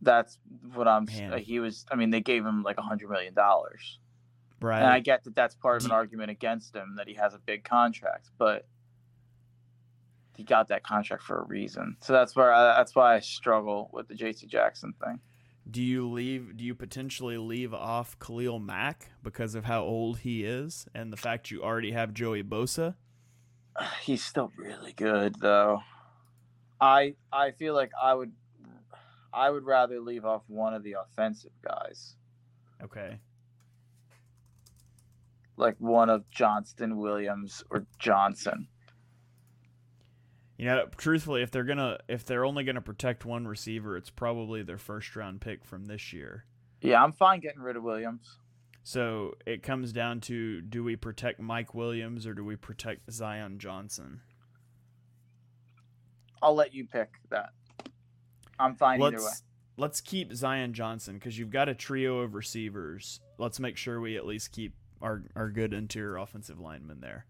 [0.00, 0.38] That's
[0.74, 1.04] what I'm.
[1.06, 1.36] Man.
[1.38, 1.84] He was.
[1.90, 3.98] I mean, they gave him like a hundred million dollars,
[4.62, 4.78] Right.
[4.78, 7.38] and I get that that's part of an argument against him that he has a
[7.38, 8.66] big contract, but
[10.36, 11.96] he got that contract for a reason.
[12.00, 14.46] So that's where I, that's why I struggle with the J.C.
[14.46, 15.20] Jackson thing.
[15.70, 16.56] Do you leave?
[16.56, 21.16] Do you potentially leave off Khalil Mack because of how old he is and the
[21.16, 22.94] fact you already have Joey Bosa?
[24.02, 25.82] He's still really good though.
[26.80, 28.32] I I feel like I would
[29.32, 32.14] I would rather leave off one of the offensive guys,
[32.82, 33.18] Okay.
[35.56, 38.66] like one of Johnston, Williams, or Johnson.
[40.60, 44.62] You know, truthfully, if they're gonna, if they're only gonna protect one receiver, it's probably
[44.62, 46.44] their first round pick from this year.
[46.82, 48.36] Yeah, I'm fine getting rid of Williams.
[48.82, 53.58] So it comes down to: do we protect Mike Williams or do we protect Zion
[53.58, 54.20] Johnson?
[56.42, 57.54] I'll let you pick that.
[58.58, 59.22] I'm fine either way.
[59.22, 59.42] Let's
[59.78, 63.20] let's keep Zion Johnson because you've got a trio of receivers.
[63.38, 67.24] Let's make sure we at least keep our our good interior offensive linemen there.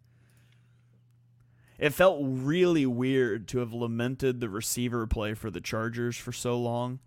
[1.81, 6.59] It felt really weird to have lamented the receiver play for the Chargers for so
[6.59, 6.99] long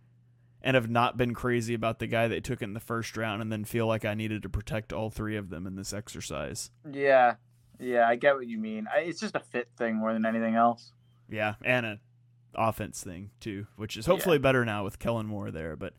[0.63, 3.51] and have not been crazy about the guy they took in the first round and
[3.51, 6.71] then feel like I needed to protect all three of them in this exercise.
[6.91, 7.35] Yeah,
[7.79, 8.87] yeah, I get what you mean.
[8.91, 10.91] I, it's just a fit thing more than anything else.
[11.29, 11.99] Yeah, and an
[12.55, 15.75] offense thing too, which is hopefully better now with Kellen Moore there.
[15.75, 15.93] But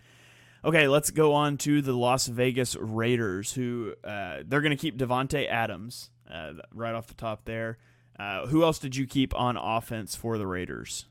[0.65, 4.99] okay, let's go on to the Las Vegas Raiders, who uh, they're going to keep
[4.99, 7.79] Davante Adams uh, right off the top there.
[8.19, 11.07] Uh, who else did you keep on offense for the Raiders?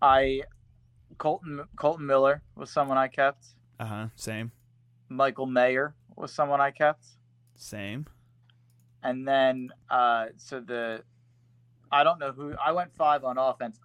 [0.00, 0.42] I
[1.18, 3.44] Colton Colton Miller was someone I kept.
[3.80, 4.06] Uh huh.
[4.14, 4.52] Same.
[5.08, 7.04] Michael Mayer was someone I kept.
[7.56, 8.06] Same.
[9.02, 11.02] And then uh so the
[11.90, 13.80] I don't know who I went five on offense.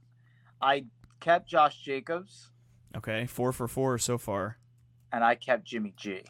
[0.62, 0.86] I
[1.20, 2.50] kept Josh Jacobs
[2.96, 3.26] Okay.
[3.26, 4.58] Four for four so far.
[5.12, 6.22] and I kept Jimmy G.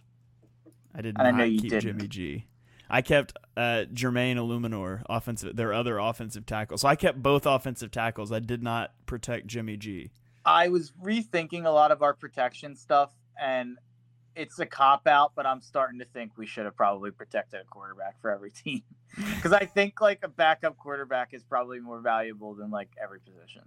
[0.95, 1.81] I did And I not know you keep didn't.
[1.97, 2.45] Jimmy G.
[2.89, 6.77] I kept uh, Jermaine Eluemunor, offensive, their other offensive tackle.
[6.77, 8.31] So I kept both offensive tackles.
[8.31, 10.11] I did not protect Jimmy G.
[10.45, 13.77] I was rethinking a lot of our protection stuff and
[14.35, 17.65] it's a cop out, but I'm starting to think we should have probably protected a
[17.65, 18.81] quarterback for every team.
[19.35, 23.61] Because I think like a backup quarterback is probably more valuable than like every position.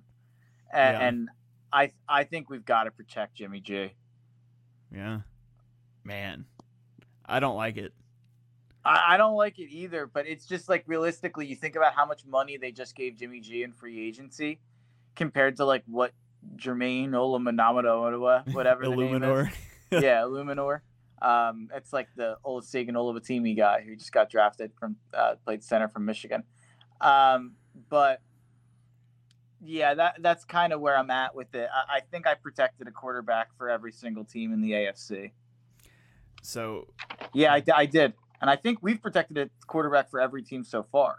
[0.72, 1.06] And, Yeah.
[1.06, 1.28] and
[1.72, 3.92] I I think we've got to protect Jimmy G.
[4.92, 5.20] Yeah.
[6.02, 6.46] Man,
[7.24, 7.92] I don't like it.
[8.86, 12.06] I, I don't like it either, but it's just like realistically, you think about how
[12.06, 14.60] much money they just gave Jimmy G in free agency
[15.14, 16.12] compared to like what
[16.56, 19.20] Jermaine Olamanamado, whatever the name is.
[19.22, 19.52] Eluemunor.
[19.90, 20.80] yeah, Eluemunor.
[21.20, 25.88] Um, it's like the Olusegun Oluwatimi guy who just got drafted from uh, played center
[25.88, 26.44] from Michigan.
[27.00, 27.52] Um,
[27.88, 28.20] but
[29.64, 31.68] yeah, that that's kind of where I'm at with it.
[31.72, 35.32] I, I think I protected a quarterback for every single team in the AFC.
[36.42, 36.86] so
[37.32, 40.82] Yeah, I, I did, and I think we've protected a quarterback for every team so
[40.82, 41.18] far.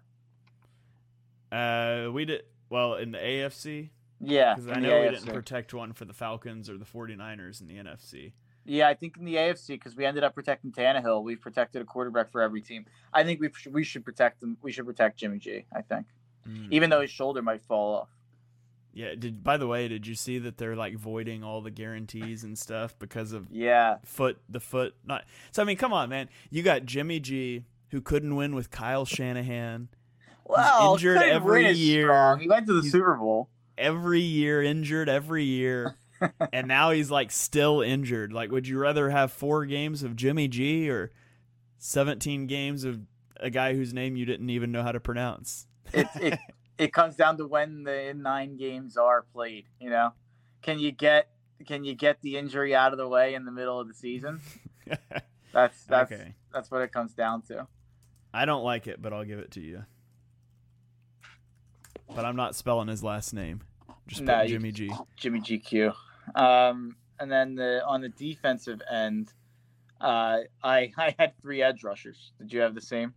[1.51, 3.89] uh, we did well in the AFC
[4.19, 7.67] Yeah, because I know we didn't protect one for the Falcons or the 49ers in
[7.67, 8.33] the NFC.
[8.65, 11.85] Yeah, I think in the AFC because we ended up protecting Tannehill, we've protected a
[11.85, 12.85] quarterback for every team.
[13.13, 14.57] I think we we should protect them.
[14.61, 15.65] We should protect Jimmy G.
[15.73, 16.05] I think,
[16.45, 16.67] Mm.
[16.71, 18.09] even though his shoulder might fall off.
[18.97, 19.13] Yeah.
[19.13, 22.57] Did by the way, did you see that they're like voiding all the guarantees and
[22.57, 26.63] stuff because of Yeah, foot the foot not so i mean come on man you
[26.63, 29.89] got jimmy g who couldn't win with kyle shanahan
[30.45, 32.07] well, injured every year.
[32.07, 32.39] strong.
[32.39, 33.49] He went to the He's- Super Bowl.
[33.77, 35.95] every year injured every year
[36.51, 40.47] and now he's like still injured like would you rather have four games of jimmy
[40.47, 41.11] g or
[41.77, 43.01] 17 games of
[43.39, 46.39] a guy whose name you didn't even know how to pronounce It it
[46.77, 49.65] it comes down to when the nine games are played.
[49.79, 50.13] You know,
[50.61, 51.29] can you get
[51.65, 54.41] can you get the injury out of the way in the middle of the season?
[55.53, 56.35] that's that's okay.
[56.53, 57.67] that's what it comes down to.
[58.33, 59.85] I don't like it, but I'll give it to you.
[62.15, 63.61] But I'm not spelling his last name.
[64.07, 64.91] Just no, Jimmy G.
[65.17, 65.93] Jimmy GQ.
[66.35, 69.33] Um, and then the on the defensive end,
[69.99, 72.31] uh, I I had three edge rushers.
[72.39, 73.13] Did you have the same?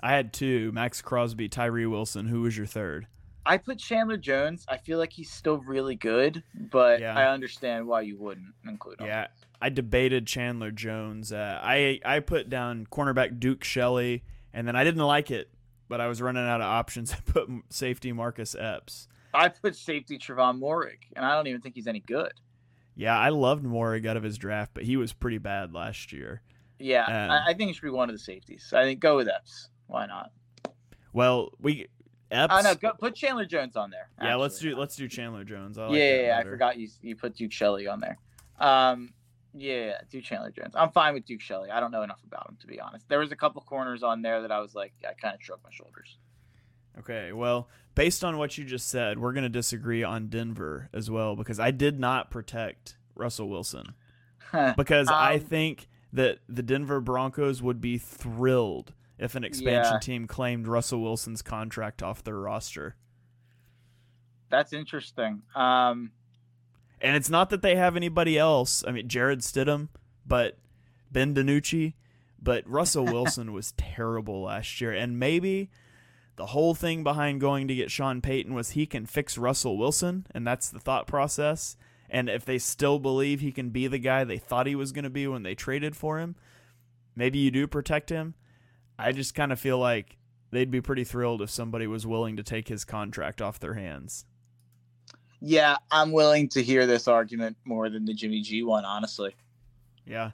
[0.00, 2.26] I had two: Maxx Crosby, Tyree Wilson.
[2.26, 3.06] Who was your third?
[3.44, 4.66] I put Chandler Jones.
[4.68, 7.18] I feel like he's still really good, but yeah.
[7.18, 9.06] I understand why you wouldn't include him.
[9.06, 9.28] Yeah,
[9.60, 11.32] I debated Chandler Jones.
[11.32, 14.22] Uh, I I put down cornerback Duke Shelley,
[14.52, 15.50] and then I didn't like it,
[15.88, 17.12] but I was running out of options.
[17.14, 19.08] I put safety Marcus Epps.
[19.32, 22.32] I put safety Tre'von Moehrig, and I don't even think he's any good.
[22.96, 26.42] Yeah, I loved Moehrig out of his draft, but he was pretty bad last year.
[26.78, 28.72] Yeah, um, I, I, think he should be one of the safeties.
[28.74, 29.68] I think go with Epps.
[29.88, 30.30] Why not?
[31.12, 31.88] Well, we
[32.30, 32.54] Epps.
[32.54, 34.08] Oh no, go, put Chandler Jones on there.
[34.18, 34.28] Actually.
[34.28, 35.78] Yeah, let's do let's do Chandler Jones.
[35.78, 38.18] Like yeah, yeah, I forgot you you put Duke Shelley on there.
[38.60, 39.14] Um,
[39.54, 40.74] yeah, do Chandler Jones.
[40.74, 41.70] I'm fine with Duke Shelley.
[41.70, 43.08] I don't know enough about him to be honest.
[43.08, 45.64] There was a couple corners on there that I was like, I kind of shrugged
[45.64, 46.18] my shoulders.
[46.98, 51.10] Okay, well, based on what you just said, we're going to disagree on Denver as
[51.10, 53.94] well because I did not protect Russell Wilson
[54.76, 59.98] because um, I think that the Denver Broncos would be thrilled if an expansion yeah.
[59.98, 62.96] team claimed Russell Wilson's contract off their roster.
[64.50, 65.42] That's interesting.
[65.54, 66.12] Um,
[67.00, 68.84] and it's not that they have anybody else.
[68.86, 69.88] I mean, Jarrett Stidham,
[70.26, 70.56] but
[71.10, 71.94] Ben DiNucci,
[72.40, 74.92] but Russell Wilson was terrible last year.
[74.92, 75.70] And maybe
[76.36, 80.26] the whole thing behind going to get Sean Payton was he can fix Russell Wilson,
[80.32, 81.76] and that's the thought process.
[82.08, 85.04] And if they still believe he can be the guy they thought he was going
[85.04, 86.36] to be when they traded for him,
[87.14, 88.34] maybe you do protect him.
[88.98, 90.16] I just kind of feel like
[90.50, 94.24] they'd be pretty thrilled if somebody was willing to take his contract off their hands.
[95.40, 99.36] Yeah, I'm willing to hear this argument more than the Jimmy G one, honestly.
[100.04, 100.32] Yeah.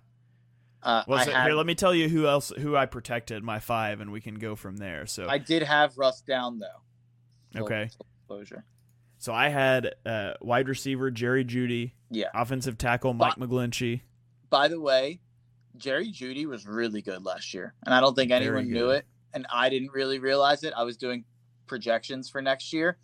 [0.82, 3.58] Uh, well, so had, here, let me tell you who else who I protected my
[3.58, 5.06] five, and we can go from there.
[5.06, 7.60] So I did have Russ down though.
[7.62, 7.90] Okay.
[8.20, 8.64] Exposure.
[9.18, 11.92] So I had uh, wide receiver Jerry Jeudy.
[12.10, 12.28] Yeah.
[12.34, 14.02] Offensive tackle Mike but, McGlinchey.
[14.50, 15.20] By the way,
[15.76, 19.46] Jerry Jeudy was really good last year, and I don't think anyone knew it, and
[19.52, 20.72] I didn't really realize it.
[20.76, 21.24] I was doing
[21.66, 22.98] projections for next year.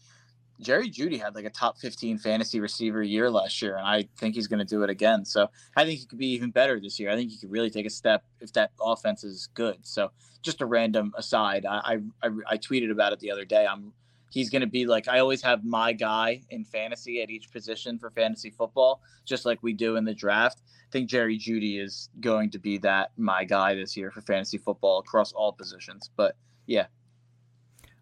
[0.60, 4.34] Jerry Jeudy had like a top 15 fantasy receiver year last year, and I think
[4.34, 5.24] he's going to do it again.
[5.24, 7.10] So I think he could be even better this year.
[7.10, 9.78] I think he could really take a step if that offense is good.
[9.82, 10.10] So
[10.42, 13.66] just a random aside, I I, I tweeted about it the other day.
[13.66, 13.92] I'm
[14.30, 17.98] he's going to be like I always have my guy in fantasy at each position
[17.98, 20.62] for fantasy football, just like we do in the draft.
[20.66, 24.58] I think Jerry Jeudy is going to be that my guy this year for fantasy
[24.58, 26.10] football across all positions.
[26.16, 26.86] But yeah.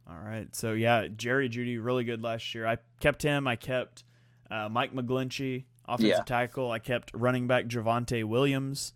[0.09, 0.55] All right.
[0.55, 2.67] So yeah, Jerry Jeudy really good last year.
[2.67, 3.47] I kept him.
[3.47, 4.05] I kept
[4.51, 6.23] uh, Mike McGlinchey, offensive yeah.
[6.25, 6.71] tackle.
[6.71, 8.93] I kept running back Javonte Williams.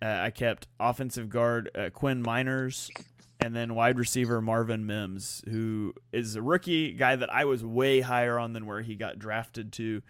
[0.00, 2.90] Uh, I kept offensive guard uh, Quinn Meinerz
[3.44, 8.00] and then wide receiver Marvin Mims, who is a rookie guy that I was way
[8.00, 10.00] higher on than where he got drafted to.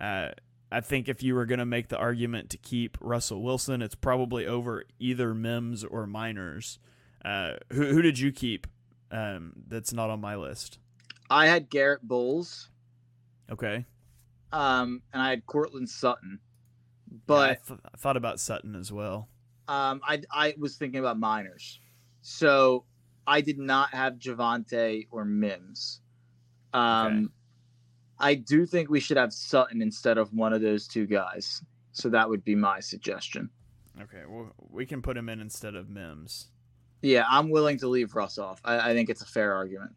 [0.00, 0.28] Uh,
[0.70, 3.96] I think if you were going to make the argument to keep Russell Wilson, it's
[3.96, 6.78] probably over either Mims or Meinerz.
[7.24, 8.68] Uh, who, who did you keep
[9.10, 10.78] um, that's not on my list?
[11.28, 12.70] I had Garrett Bolles.
[13.50, 13.84] Okay.
[14.52, 16.38] Um, and I had Courtland Sutton.
[17.26, 19.28] But yeah, I, th- I, thought about Sutton as well.
[19.66, 21.78] Um, I I was thinking about Meinerz.
[22.28, 22.82] So
[23.24, 26.00] I did not have Javonte or Mims.
[26.74, 27.26] Um, okay.
[28.18, 31.62] I do think we should have Sutton instead of one of those two guys.
[31.92, 33.48] So that would be my suggestion.
[34.02, 36.48] Okay, well, we can put him in instead of Mims.
[37.00, 38.60] Yeah, I'm willing to leave Russ off.
[38.64, 39.92] I, I think it's a fair argument.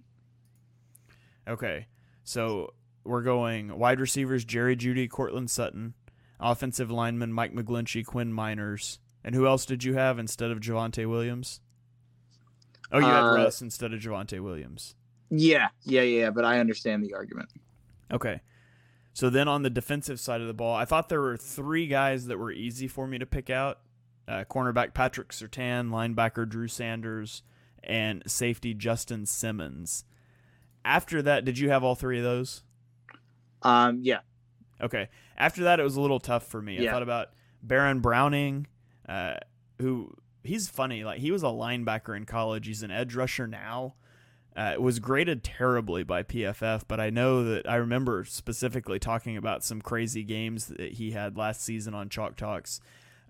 [1.48, 1.88] Okay,
[2.24, 5.96] so we're going wide receivers Jerry Jeudy, Courtland Sutton,
[6.40, 11.10] offensive lineman Mike McGlinchey, Quinn Meinerz, and who else did you have instead of Javonte
[11.10, 11.62] Williams?
[12.92, 14.96] Oh, you had uh, Russ instead of Javonte Williams.
[15.30, 16.30] Yeah, yeah, yeah.
[16.32, 17.50] But I understand the argument.
[18.12, 18.42] Okay.
[19.14, 22.28] So then on the defensive side of the ball, I thought there were three guys
[22.28, 23.80] that were easy for me to pick out:
[24.28, 27.44] uh, cornerback Patrick Surtain, linebacker Drew Sanders,
[27.84, 30.06] and safety Justin Simmons.
[30.84, 32.64] After that, did you have all three of those?
[33.62, 34.20] Um, yeah.
[34.82, 35.10] Okay.
[35.38, 36.78] After that, it was a little tough for me.
[36.78, 36.90] Yeah.
[36.90, 37.30] I thought about
[37.62, 38.68] Baron Browning,
[39.08, 39.36] uh,
[39.80, 40.14] who
[40.44, 41.04] he's funny.
[41.04, 42.68] Like he was a linebacker in college.
[42.68, 43.96] He's an edge rusher now.
[44.56, 49.38] Uh, it was graded terribly by PFF, but I know that I remember specifically talking
[49.38, 52.82] about some crazy games that he had last season on Chalk Talks.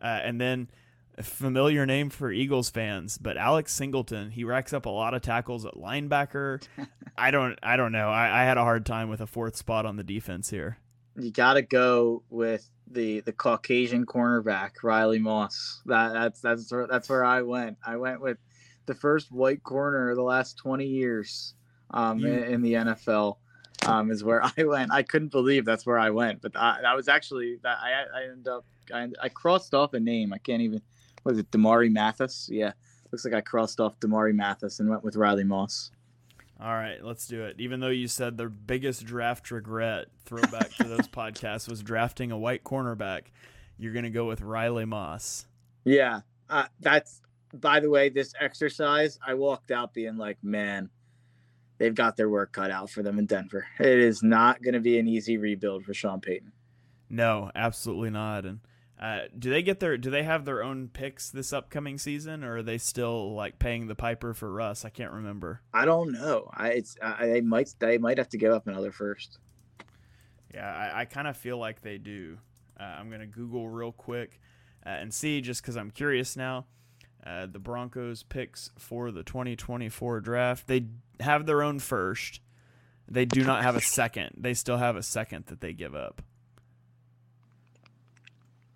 [0.02, 0.70] Uh, and then
[1.18, 5.22] a familiar name for Eagles fans, but Alex Singleton, he racks up a lot of
[5.22, 6.66] tackles at linebacker.
[7.18, 8.10] I don't I don't know.
[8.10, 10.78] I, I had a hard time with a fourth spot on the defense here.
[11.18, 15.82] You got to go with the the Caucasian cornerback Riley Moss.
[15.86, 17.78] That that's that's where, that's where I went.
[17.86, 18.38] I went with
[18.86, 21.54] the first white corner of the last 20 years
[21.92, 23.38] um, in, in, the NFL.
[23.86, 24.92] Um, is where I went.
[24.92, 28.48] I couldn't believe that's where I went, but I, that was actually I I ended
[28.48, 30.34] up I, I crossed off a name.
[30.34, 30.82] I can't even.
[31.24, 32.50] Was it Damari Mathis?
[32.52, 32.72] Yeah,
[33.12, 35.92] looks like I crossed off Damari Mathis and went with Riley Moss.
[36.62, 37.56] All right, let's do it.
[37.60, 42.38] Even though you said their biggest draft regret, throwback to those podcasts, was drafting a
[42.38, 43.28] white cornerback,
[43.78, 45.46] you're going to go with Riley Moss.
[45.86, 47.22] Yeah, uh, that's.
[47.52, 50.92] By the way, this exercise, I walked out being like, man,
[51.80, 53.66] they've got their work cut out for them in Denver.
[53.80, 56.52] It is not going to be an easy rebuild for Sean Payton.
[57.10, 58.46] No, absolutely not.
[58.46, 58.60] And
[59.00, 62.58] uh, do they get their do they have their own picks this upcoming season or
[62.58, 64.84] are they still like paying the piper for Russ?
[64.84, 65.62] I can't remember.
[65.74, 66.50] I don't know.
[66.54, 69.38] I it's I, they might they might have to give up another first.
[70.54, 72.40] Yeah, I, I kind of feel like they do.
[72.78, 74.42] Uh, I'm gonna Google real quick
[74.86, 76.66] uh, and see just because I'm curious now.
[77.26, 80.68] Uh, the Broncos picks for the 2024 draft.
[80.68, 80.88] They
[81.22, 82.42] have their own first.
[83.08, 84.36] They do not have a second.
[84.38, 86.22] They still have a second that they give up.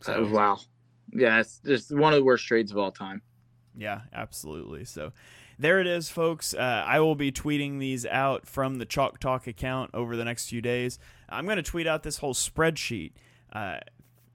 [0.04, 0.60] So wow,
[1.14, 3.22] yeah, it's just one of the worst trades of all time.
[3.76, 4.86] Yeah, absolutely.
[4.86, 5.14] So
[5.58, 6.54] there it is, folks.
[6.54, 10.50] Uh, I will be tweeting these out from the Chalk Talk account over the next
[10.50, 11.00] few days.
[11.30, 13.14] I'm going to tweet out this whole spreadsheet,
[13.52, 13.78] uh,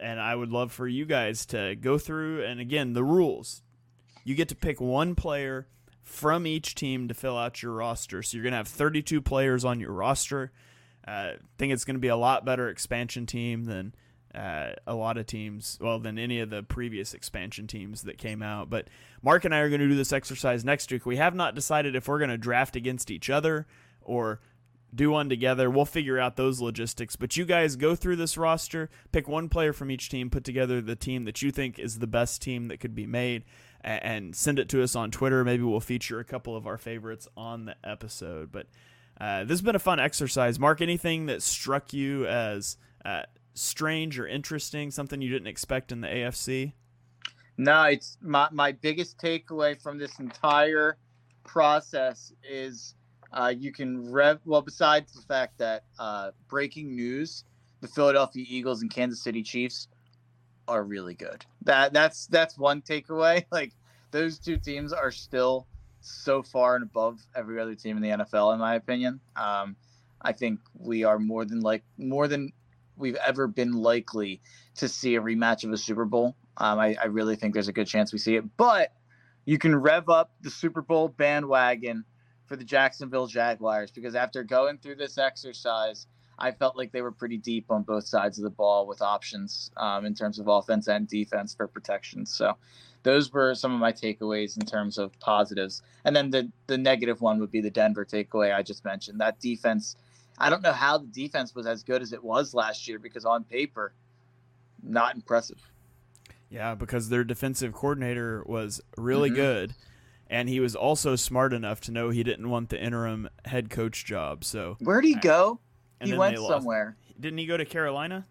[0.00, 2.44] and I would love for you guys to go through.
[2.44, 3.62] And again, the rules:
[4.24, 5.68] you get to pick one player
[6.02, 8.22] from each team to fill out your roster.
[8.22, 10.52] So you're going to have 32 players on your roster.
[11.06, 13.94] Uh, I think it's going to be a lot better expansion team than
[14.34, 18.42] uh, a lot of teams, well, than any of the previous expansion teams that came
[18.42, 18.68] out.
[18.68, 18.88] But
[19.22, 21.06] Mark and I are going to do this exercise next week.
[21.06, 23.66] We have not decided if we're going to draft against each other
[24.02, 24.40] or
[24.94, 25.70] do one together.
[25.70, 27.16] We'll figure out those logistics.
[27.16, 30.80] But you guys go through this roster, pick one player from each team, put together
[30.80, 33.44] the team that you think is the best team that could be made,
[33.82, 35.44] and send it to us on Twitter.
[35.44, 38.50] Maybe we'll feature a couple of our favorites on the episode.
[38.50, 38.66] But
[39.20, 40.58] uh, this has been a fun exercise.
[40.58, 43.22] Mark, anything that struck you as uh,
[43.60, 46.72] strange or interesting, something you didn't expect in the AFC?
[47.56, 50.96] No, it's my, my biggest takeaway from this entire
[51.44, 52.94] process is
[53.32, 57.44] uh, you can rev well besides the fact that uh, breaking news
[57.80, 59.88] the Philadelphia Eagles and Kansas City Chiefs
[60.66, 61.44] are really good.
[61.62, 63.44] That that's that's one takeaway.
[63.52, 63.72] Like
[64.10, 65.66] those two teams are still
[66.00, 69.20] so far and above every other team in the NFL, in my opinion.
[69.36, 69.76] Um,
[70.22, 72.52] I think we are more than like more than
[72.98, 74.40] we've ever been likely
[74.76, 76.36] to see a rematch of a Super Bowl.
[76.56, 78.92] Um, I, I really think there's a good chance we see it, but
[79.44, 82.04] you can rev up the Super Bowl bandwagon
[82.46, 86.06] for the Jacksonville Jaguars because after going through this exercise,
[86.38, 89.70] I felt like they were pretty deep on both sides of the ball with options
[89.76, 92.26] um, in terms of offense and defense for protection.
[92.26, 92.56] So
[93.02, 95.82] those were some of my takeaways in terms of positives.
[96.04, 99.20] And then the the negative one would be the Denver takeaway I just mentioned.
[99.20, 99.96] That defense
[100.38, 103.24] I don't know how the defense was as good as it was last year because
[103.24, 103.92] on paper,
[104.82, 105.60] not impressive.
[106.50, 109.36] Yeah, because their defensive coordinator was really mm-hmm.
[109.36, 109.74] good,
[110.30, 114.04] and he was also smart enough to know he didn't want the interim head coach
[114.04, 114.44] job.
[114.44, 115.60] So where'd he go?
[116.00, 116.96] he went somewhere.
[117.18, 118.26] Didn't he go to Carolina?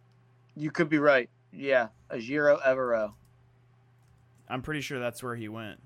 [0.56, 1.30] You could be right.
[1.52, 3.14] Yeah, Ejiro Evero.
[4.50, 5.82] I'm pretty sure that's where he went.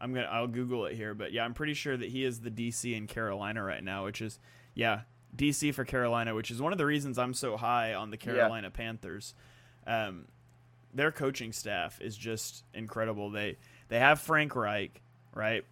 [0.00, 2.50] I'm gonna I'll Google it here, but yeah, I'm pretty sure that he is the
[2.50, 4.38] DC in Carolina right now, which is
[4.74, 5.00] yeah,
[5.36, 8.68] DC for Carolina, which is one of the reasons I'm so high on the Carolina
[8.68, 8.76] yeah.
[8.76, 9.34] Panthers.
[9.86, 10.26] Um,
[10.92, 13.30] their coaching staff is just incredible.
[13.30, 13.56] They
[13.88, 15.00] they have Frank Reich,
[15.34, 15.64] right?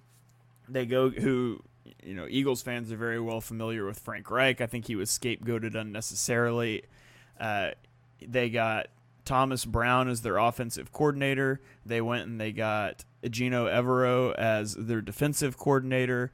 [0.69, 1.63] They go who
[2.03, 4.61] you know Eagles fans are very well familiar with Frank Reich.
[4.61, 6.83] I think he was scapegoated unnecessarily.
[7.39, 7.71] Uh,
[8.21, 8.89] they got
[9.25, 11.61] Thomas Brown as their offensive coordinator.
[11.87, 16.33] They went and they got Ejiro Evero as their defensive coordinator.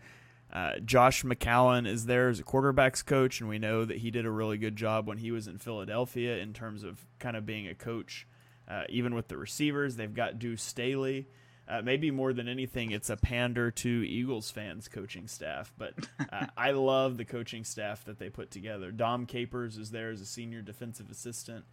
[0.52, 4.24] Uh, Josh McCown is there as a quarterbacks coach, and we know that he did
[4.24, 7.68] a really good job when he was in Philadelphia in terms of kind of being
[7.68, 8.26] a coach,
[8.66, 9.96] uh, even with the receivers.
[9.96, 11.26] They've got Deuce Staley.
[11.68, 15.74] Uh, maybe more than anything, it's a pander to Eagles fans' coaching staff.
[15.76, 15.92] But
[16.32, 18.90] uh, I love the coaching staff that they put together.
[18.90, 21.66] Dom Capers is there as a senior defensive assistant.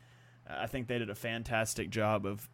[0.50, 2.50] Uh, I think they did a fantastic job of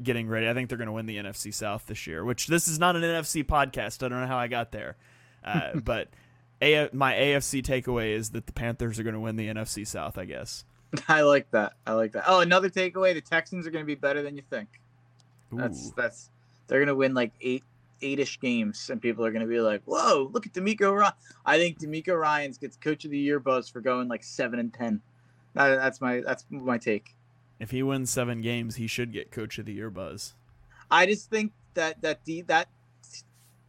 [0.00, 0.48] getting ready.
[0.48, 2.94] I think they're going to win the NFC South this year, which this is not
[2.94, 4.04] an NFC podcast.
[4.04, 4.96] I don't know how I got there.
[5.44, 6.08] Uh, but
[6.62, 10.18] a- my AFC takeaway is that the Panthers are going to win the NFC South.
[10.18, 10.64] I guess.
[11.08, 11.74] I like that.
[11.86, 12.24] I like that.
[12.26, 14.68] Oh, another takeaway: the Texans are going to be better than you think.
[15.52, 15.58] Ooh.
[15.58, 16.30] That's that's
[16.66, 17.64] they're going to win like eight
[18.02, 21.12] eight-ish games, and people are going to be like, "Whoa, look at DeMeco Ryan."
[21.44, 24.72] I think DeMeco Ryans gets Coach of the Year buzz for going like seven and
[24.72, 25.00] ten.
[25.54, 27.14] That, that's my that's my take.
[27.58, 30.34] if he wins seven games, he should get Coach of the Year buzz.
[30.90, 32.68] I just think that that the that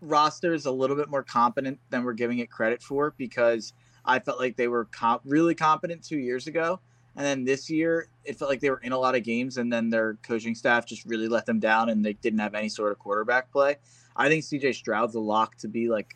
[0.06, 3.74] roster is a little bit more competent than we're giving it credit for because
[4.06, 6.80] I felt like they were comp- really competent two years ago,
[7.16, 9.72] and then this year it felt like they were in a lot of games, and
[9.72, 12.92] then their coaching staff just really let them down, and they didn't have any sort
[12.92, 13.78] of quarterback play.
[14.16, 14.74] I think C.J.
[14.74, 16.16] Stroud's a lock to be like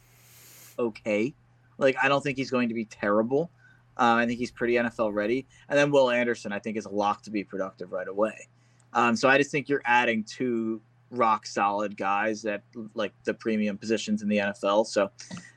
[0.77, 1.33] okay.
[1.77, 3.51] Like I don't think he's going to be terrible.
[3.97, 5.45] Uh, I think he's pretty NFL ready.
[5.67, 8.47] And then Will Anderson, I think, is a lock to be productive right away.
[8.93, 10.81] Um, so I just think you're adding two
[11.11, 14.87] rock solid guys at like the premium positions in the NFL.
[14.87, 15.11] So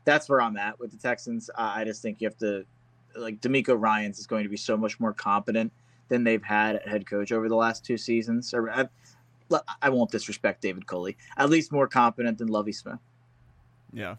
[0.05, 1.51] that's where I'm at with the Texans.
[1.57, 2.65] I just think you have to
[3.17, 5.73] like DeMeco Ryans is going to be so much more competent
[6.09, 8.55] than they've had at head coach over the last two seasons.
[8.55, 8.89] Or I,
[9.81, 11.17] I won't disrespect David Culley.
[11.37, 12.99] At least more competent than Lovie Smith.
[13.93, 14.17] Yeah,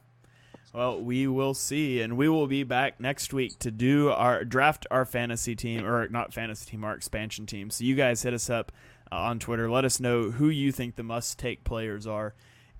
[0.74, 4.88] well, we will see, and we will be back next week to do our draft
[4.90, 7.70] our fantasy team, or not fantasy team, our expansion team.
[7.70, 8.72] So you guys hit us up
[9.12, 9.70] uh, on Twitter.
[9.70, 12.34] Let us know who you think the must take players are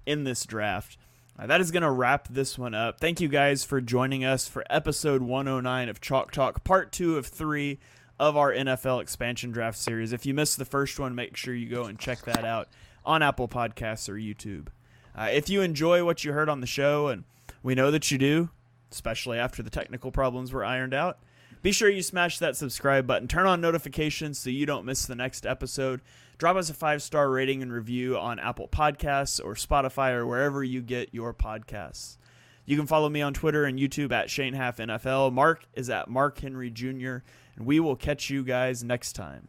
[0.06, 0.98] in this draft.
[1.38, 3.00] Uh, that is going to wrap this one up.
[3.00, 7.26] Thank you guys for joining us for episode 109 of Chalk Talk, part two of
[7.26, 7.80] three
[8.20, 10.14] of our NFL expansion draft series.
[10.14, 12.68] If you missed the first one, make sure you go and check that out
[13.04, 14.68] on Apple Podcasts or YouTube.
[15.16, 17.24] Uh, if you enjoy what you heard on the show and
[17.64, 18.50] we know that you do,
[18.92, 21.20] especially after the technical problems were ironed out.
[21.64, 25.16] Be sure you smash that subscribe button, turn on notifications so you don't miss the
[25.16, 26.02] next episode.
[26.38, 30.62] Drop us a five star rating and review on Apple Podcasts or Spotify or wherever
[30.62, 32.18] you get your podcasts.
[32.66, 35.32] You can follow me on Twitter and YouTube at Shane Half NFL.
[35.32, 37.18] Mark is at Mark Henry Jr.
[37.56, 39.48] And we will catch you guys next time.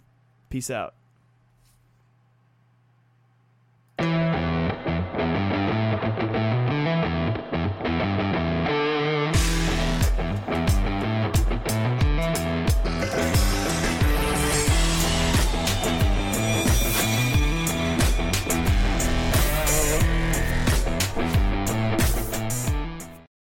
[0.51, 0.95] Peace out.